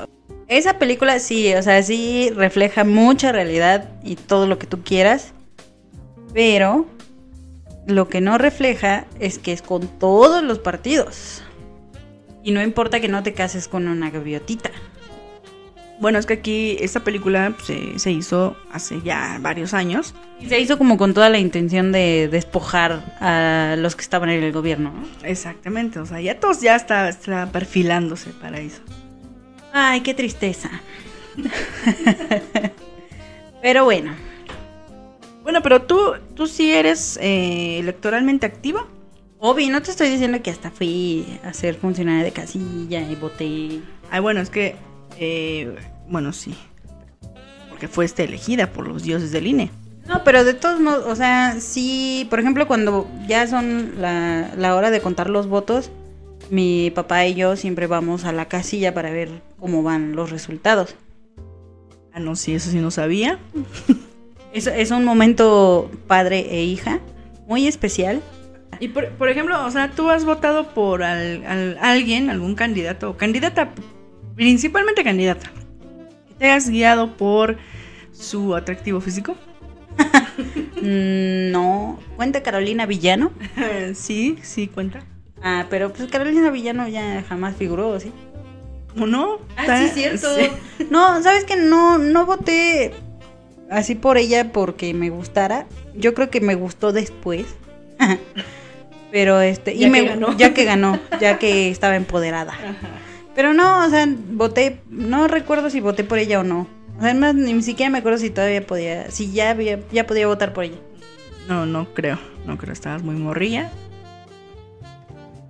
esa 0.48 0.80
película 0.80 1.20
sí, 1.20 1.54
o 1.54 1.62
sea, 1.62 1.82
sí 1.84 2.32
refleja 2.36 2.84
mucha 2.84 3.32
realidad 3.32 3.90
y 4.04 4.16
todo 4.16 4.48
lo 4.48 4.58
que 4.58 4.68
tú 4.68 4.84
quieras, 4.84 5.34
pero 6.34 6.88
lo 7.88 8.08
que 8.10 8.22
no 8.22 8.38
refleja 8.38 9.06
es 9.20 9.38
que 9.38 9.54
es 9.54 9.62
con 9.62 9.88
todos 10.00 10.44
los 10.44 10.60
partidos. 10.60 11.44
Y 12.44 12.52
no 12.52 12.62
importa 12.62 13.00
que 13.00 13.08
no 13.08 13.24
te 13.24 13.34
cases 13.34 13.68
con 13.68 13.88
una 13.88 14.10
gaviotita. 14.10 14.72
Bueno, 16.04 16.20
es 16.20 16.26
que 16.26 16.34
aquí 16.34 16.76
esta 16.82 17.00
película 17.00 17.56
se, 17.64 17.98
se 17.98 18.12
hizo 18.12 18.58
hace 18.74 19.02
ya 19.06 19.40
varios 19.42 19.74
años. 19.74 20.14
Y 20.42 20.50
se 20.50 20.60
hizo 20.60 20.78
como 20.78 20.98
con 20.98 21.14
toda 21.14 21.30
la 21.30 21.40
intención 21.40 21.94
de 21.94 22.28
despojar 22.30 23.16
a 23.22 23.76
los 23.78 23.96
que 23.96 24.02
estaban 24.02 24.30
en 24.30 24.44
el 24.44 24.52
gobierno. 24.52 24.92
¿no? 24.92 25.08
Exactamente, 25.26 26.00
o 26.00 26.06
sea, 26.06 26.20
ya 26.20 26.42
todos 26.42 26.60
ya 26.60 26.76
está, 26.76 27.08
está 27.08 27.50
perfilándose 27.54 28.32
para 28.32 28.60
eso. 28.60 28.82
Ay, 29.72 30.02
qué 30.02 30.14
tristeza. 30.14 30.70
pero 33.62 33.86
bueno, 33.86 34.14
Bueno, 35.44 35.62
pero 35.64 35.84
tú, 35.84 35.98
tú 36.36 36.48
sí 36.48 36.74
eres 36.74 37.18
eh, 37.22 37.80
electoralmente 37.80 38.46
activa. 38.46 38.86
Obi, 39.40 39.70
no 39.70 39.82
te 39.82 39.92
estoy 39.92 40.10
diciendo 40.10 40.42
que 40.44 40.52
hasta 40.52 40.70
fui 40.70 41.40
a 41.46 41.54
ser 41.54 41.76
funcionaria 41.76 42.26
de 42.26 42.32
casilla 42.34 43.00
y 43.10 43.16
voté. 43.16 43.80
Ay, 44.12 44.20
bueno, 44.20 44.42
es 44.42 44.50
que, 44.50 44.76
eh, 45.18 45.74
bueno, 46.08 46.34
sí. 46.34 46.56
Porque 47.70 47.88
fuiste 47.88 48.24
elegida 48.24 48.72
por 48.72 48.88
los 48.88 49.04
dioses 49.04 49.32
del 49.32 49.48
INE. 49.48 49.70
No, 50.08 50.24
pero 50.24 50.44
de 50.44 50.54
todos 50.54 50.80
modos, 50.80 51.06
o 51.08 51.16
sea, 51.16 51.56
sí, 51.60 52.28
por 52.30 52.40
ejemplo, 52.40 52.68
cuando 52.68 53.08
ya 53.28 53.48
son 53.48 53.94
la, 54.02 54.52
la 54.58 54.76
hora 54.76 54.92
de 54.92 55.00
contar 55.02 55.30
los 55.30 55.48
votos, 55.48 55.92
mi 56.50 56.92
papá 56.94 57.26
y 57.26 57.36
yo 57.36 57.56
siempre 57.56 57.88
vamos 57.88 58.26
a 58.26 58.34
la 58.34 58.46
casilla 58.50 58.94
para 58.94 59.12
ver 59.12 59.30
cómo 59.60 59.82
van 59.82 60.14
los 60.16 60.30
resultados. 60.30 60.96
Ah, 62.14 62.20
no, 62.20 62.36
sí, 62.36 62.54
eso 62.54 62.70
sí 62.70 62.80
no 62.80 62.92
sabía. 62.92 63.40
Es, 64.54 64.68
es 64.68 64.92
un 64.92 65.04
momento 65.04 65.90
padre 66.06 66.46
e 66.52 66.64
hija, 66.64 67.00
muy 67.48 67.66
especial. 67.66 68.22
Y 68.80 68.90
por, 68.90 69.10
por 69.14 69.28
ejemplo, 69.30 69.66
o 69.66 69.72
sea, 69.72 69.90
tú 69.90 70.12
has 70.12 70.26
votado 70.26 70.76
por 70.76 71.02
al- 71.02 71.44
al- 71.48 71.78
alguien, 71.82 72.30
algún 72.30 72.54
candidato 72.54 73.10
o 73.10 73.18
candidata, 73.18 73.72
principalmente 74.36 75.04
candidata, 75.04 75.50
te 76.40 76.50
has 76.52 76.70
guiado 76.70 77.16
por 77.18 77.58
su 78.12 78.56
atractivo 78.56 79.02
físico. 79.02 79.36
No. 80.82 81.98
¿Cuenta 82.18 82.44
Carolina 82.44 82.86
Villano? 82.86 83.32
sí, 83.96 84.38
sí, 84.42 84.68
cuenta. 84.68 85.04
Ah, 85.42 85.66
pero 85.70 85.94
pues 85.94 86.10
Carolina 86.12 86.50
Villano 86.52 86.88
ya 86.90 87.24
jamás 87.28 87.56
figuró, 87.56 87.98
¿sí? 88.00 88.12
¿O 89.00 89.06
no? 89.06 89.38
Ah, 89.56 89.78
sí, 89.80 89.92
cierto. 89.94 90.28
No, 90.90 91.22
¿sabes 91.24 91.46
que 91.46 91.56
No, 91.56 91.98
no 91.98 92.26
voté 92.26 92.94
así 93.70 93.96
por 93.96 94.18
ella 94.18 94.52
porque 94.52 94.94
me 94.94 95.10
gustara. 95.10 95.68
Yo 95.96 96.14
creo 96.14 96.30
que 96.30 96.42
me 96.42 96.56
gustó 96.56 96.92
después. 96.92 97.46
Pero 99.12 99.40
este, 99.40 99.78
Ya 99.78 99.88
y 99.88 99.92
que 99.92 100.02
me 100.02 100.08
ganó. 100.08 100.36
ya 100.38 100.54
que 100.54 100.66
ganó, 100.66 101.00
ya 101.22 101.40
que 101.40 101.70
estaba 101.70 101.96
empoderada. 101.96 102.54
Pero 103.36 103.54
no, 103.54 103.86
o 103.86 103.90
sea, 103.90 104.08
voté, 104.32 104.82
no 104.90 105.28
recuerdo 105.28 105.70
si 105.70 105.80
voté 105.80 106.04
por 106.04 106.20
ella 106.20 106.40
o 106.40 106.44
no. 106.44 106.68
O 106.98 107.02
sea, 107.02 107.10
además 107.12 107.34
ni 107.36 107.62
siquiera 107.64 107.90
me 107.90 107.98
acuerdo 108.00 108.20
si 108.20 108.30
todavía 108.30 108.66
podía, 108.66 109.10
si 109.10 109.32
ya 109.32 109.50
había, 109.50 109.80
ya 109.92 110.06
podía 110.06 110.28
votar 110.28 110.54
por 110.54 110.66
ella. 110.66 110.78
No, 111.48 111.66
no 111.66 111.94
creo. 111.94 112.20
No 112.46 112.58
creo. 112.58 112.74
Estabas 112.74 113.02
muy 113.04 113.16
morrilla. 113.16 113.72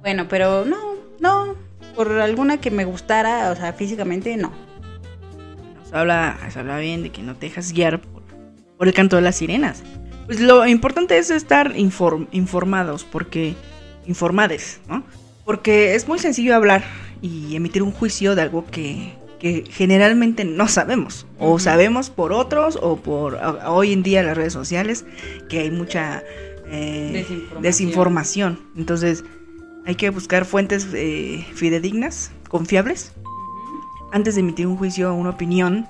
Bueno, 0.01 0.27
pero 0.27 0.65
no, 0.65 0.77
no, 1.19 1.55
por 1.95 2.11
alguna 2.13 2.57
que 2.59 2.71
me 2.71 2.85
gustara, 2.85 3.51
o 3.51 3.55
sea, 3.55 3.73
físicamente 3.73 4.35
no. 4.37 4.51
Se 5.89 5.95
habla, 5.95 6.37
se 6.49 6.59
habla 6.59 6.77
bien 6.79 7.03
de 7.03 7.09
que 7.11 7.21
no 7.21 7.35
te 7.35 7.47
dejas 7.47 7.71
guiar 7.71 7.99
por, 8.01 8.23
por 8.77 8.87
el 8.87 8.93
canto 8.93 9.15
de 9.15 9.21
las 9.21 9.35
sirenas. 9.35 9.83
Pues 10.25 10.39
lo 10.39 10.65
importante 10.67 11.17
es 11.17 11.29
estar 11.31 11.73
inform- 11.75 12.27
informados, 12.31 13.03
porque. 13.03 13.55
informades, 14.05 14.79
¿no? 14.87 15.03
Porque 15.45 15.95
es 15.95 16.07
muy 16.07 16.19
sencillo 16.19 16.55
hablar 16.55 16.83
y 17.23 17.55
emitir 17.55 17.81
un 17.81 17.91
juicio 17.91 18.35
de 18.35 18.41
algo 18.43 18.65
que, 18.69 19.13
que 19.39 19.63
generalmente 19.71 20.43
no 20.45 20.67
sabemos. 20.67 21.25
O 21.39 21.57
sabemos 21.57 22.09
por 22.11 22.33
otros, 22.33 22.77
o 22.81 22.97
por 22.97 23.37
a- 23.37 23.71
hoy 23.71 23.93
en 23.93 24.03
día 24.03 24.21
las 24.21 24.37
redes 24.37 24.53
sociales, 24.53 25.05
que 25.49 25.59
hay 25.59 25.71
mucha 25.71 26.21
eh, 26.67 27.09
Desinformación. 27.13 27.61
desinformación. 27.61 28.59
Entonces, 28.77 29.23
hay 29.85 29.95
que 29.95 30.09
buscar 30.11 30.45
fuentes 30.45 30.87
eh, 30.93 31.45
fidedignas, 31.55 32.31
confiables, 32.49 33.13
antes 34.11 34.35
de 34.35 34.41
emitir 34.41 34.67
un 34.67 34.77
juicio 34.77 35.11
o 35.11 35.15
una 35.15 35.31
opinión, 35.31 35.87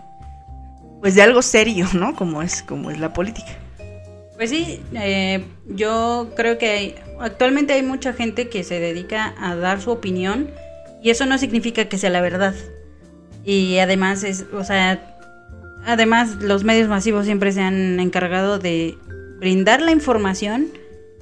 pues 1.02 1.16
de 1.16 1.24
algo 1.24 1.42
serio, 1.42 1.88
¿no? 1.94 2.16
Como 2.16 2.42
es, 2.42 2.62
como 2.64 2.90
es 2.92 3.00
la 3.00 3.12
política. 3.12 3.58
Pues 4.36 4.50
sí, 4.50 4.82
eh, 4.94 5.44
yo 5.68 6.30
creo 6.36 6.58
que 6.58 6.70
hay- 6.70 6.96
actualmente 7.20 7.74
hay 7.74 7.84
mucha 7.84 8.14
gente 8.14 8.50
que 8.50 8.64
se 8.64 8.80
dedica 8.80 9.34
a 9.40 9.56
dar 9.56 9.82
su 9.82 9.92
opinión 9.92 10.50
y 11.04 11.10
eso 11.10 11.26
no 11.26 11.38
significa 11.38 11.86
que 11.86 11.98
sea 11.98 12.10
la 12.10 12.22
verdad. 12.22 12.56
Y 13.46 13.78
además 13.80 14.24
es, 14.24 14.46
o 14.54 14.64
sea, 14.64 15.18
además 15.86 16.38
los 16.42 16.64
medios 16.64 16.88
masivos 16.88 17.26
siempre 17.26 17.52
se 17.52 17.62
han 17.62 18.00
encargado 18.00 18.58
de 18.58 18.98
brindar 19.40 19.82
la 19.82 19.92
información, 19.92 20.68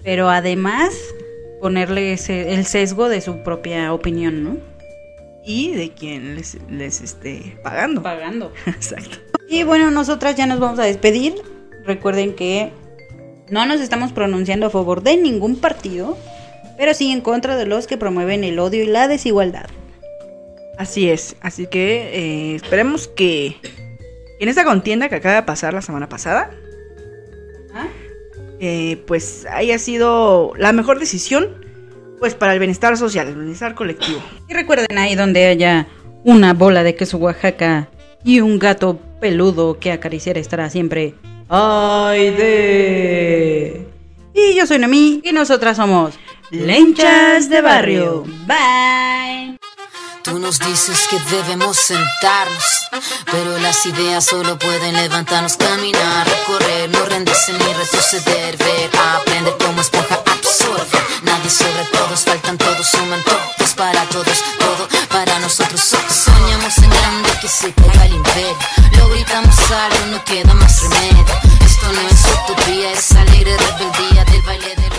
pero 0.04 0.30
además 0.30 0.94
ponerle 1.60 2.13
ese- 2.13 2.54
el 2.54 2.65
sesgo 2.65 3.10
de 3.10 3.22
su 3.22 3.44
propia 3.44 3.94
opinión, 3.94 4.44
¿no? 4.44 4.58
Y 5.44 5.72
de 5.72 5.89
quien 5.91 6.36
les, 6.36 6.58
les 6.70 7.02
esté 7.02 7.58
pagando. 7.63 8.04
Pagando. 8.04 8.54
Exacto. 8.67 9.17
Y 9.50 9.63
bueno, 9.63 9.89
nosotras 9.91 10.36
ya 10.36 10.46
nos 10.46 10.60
vamos 10.60 10.78
a 10.80 10.84
despedir. 10.84 11.34
Recuerden 11.86 12.36
que 12.36 12.72
no 13.50 13.65
nos 13.65 13.82
estamos 13.82 14.12
pronunciando 14.13 14.67
a 14.67 14.70
favor 14.70 15.02
de 15.02 15.17
ningún 15.17 15.56
partido, 15.58 16.17
pero 16.78 16.94
sí 16.94 17.12
en 17.12 17.22
contra 17.22 17.56
de 17.56 17.66
los 17.66 17.88
que 17.88 17.98
promueven 17.98 18.44
el 18.44 18.60
odio 18.60 18.84
y 18.84 18.88
la 18.88 19.08
desigualdad. 19.08 19.68
Así 20.78 21.10
es. 21.10 21.36
Así 21.42 21.68
que 21.68 22.10
eh, 22.14 22.56
esperemos 22.56 23.08
que 23.08 23.58
en 24.40 24.50
esta 24.50 24.64
contienda 24.64 25.10
que 25.10 25.16
acaba 25.16 25.36
de 25.36 25.44
pasar 25.44 25.74
la 25.74 25.82
semana 25.82 26.10
pasada, 26.10 26.52
eh, 28.60 29.02
pues 29.08 29.48
haya 29.52 29.80
sido 29.80 30.54
la 30.58 30.72
mejor 30.72 31.00
decisión 31.00 31.66
pues 32.20 32.36
para 32.36 32.54
el 32.54 32.60
bienestar 32.60 32.96
social, 32.98 33.28
el 33.28 33.36
bienestar 33.36 33.74
colectivo. 33.74 34.22
Y 34.48 34.54
recuerden 34.54 34.98
ahí 35.00 35.16
donde 35.16 35.48
haya 35.48 35.88
una 36.24 36.54
bola 36.54 36.84
de 36.84 36.96
queso 36.96 37.18
Oaxaca 37.18 37.90
y 38.24 38.42
un 38.42 38.60
gato 38.60 39.00
peludo 39.20 39.80
que 39.80 39.92
acariciar 39.92 40.38
estará 40.38 40.70
siempre. 40.70 41.16
¡Ay 41.50 42.30
de! 42.30 43.88
Y 44.34 44.56
yo 44.56 44.68
soy 44.68 44.78
Noemí 44.78 45.22
y 45.24 45.32
nosotras 45.32 45.78
somos 45.78 46.20
Lenchas 46.52 47.48
de 47.48 47.62
Barrio. 47.62 48.26
Bye. 48.46 49.58
Tú 50.22 50.38
nos 50.38 50.60
dices 50.60 51.08
que 51.10 51.18
debemos 51.34 51.78
sentarnos, 51.78 52.90
pero 53.32 53.58
las 53.60 53.86
ideas 53.86 54.26
solo 54.26 54.60
pueden 54.60 54.94
levantarnos, 54.96 55.56
caminar, 55.56 56.28
recorrer, 56.28 56.90
no 56.90 57.06
rendirse 57.06 57.54
ni 57.54 57.74
retroceder, 57.74 58.58
ver, 58.58 58.90
aprender 59.16 59.56
cómo 59.66 59.80
esponja 59.80 60.16
absorbe. 60.16 61.00
Nadie 61.24 61.50
sobre 61.50 61.86
todos, 61.94 62.20
faltan 62.26 62.58
todos, 62.58 62.86
suman 62.86 63.24
todos 63.24 63.74
para 63.74 64.04
todos, 64.10 64.44
todo 64.60 64.90
para 65.10 65.40
nosotros. 65.40 65.80
Soñamos 65.80 66.78
en 66.80 66.90
grande 66.90 67.30
que 67.42 67.48
se 67.48 67.72
caiga 67.72 68.06
el 68.08 68.16
imperio, 68.16 68.58
lo 68.98 69.08
gritamos 69.08 69.56
algo, 69.72 70.06
no 70.08 70.24
queda 70.26 70.54
más 70.56 70.82
remedio. 70.82 71.26
Esto 71.66 71.92
no 71.94 72.02
es 72.02 72.26
utopía, 72.44 72.92
es 72.92 73.12
alegre 73.14 73.56
rebeldía 73.58 74.26
del 74.26 74.42
baile 74.42 74.76
de 74.76 74.91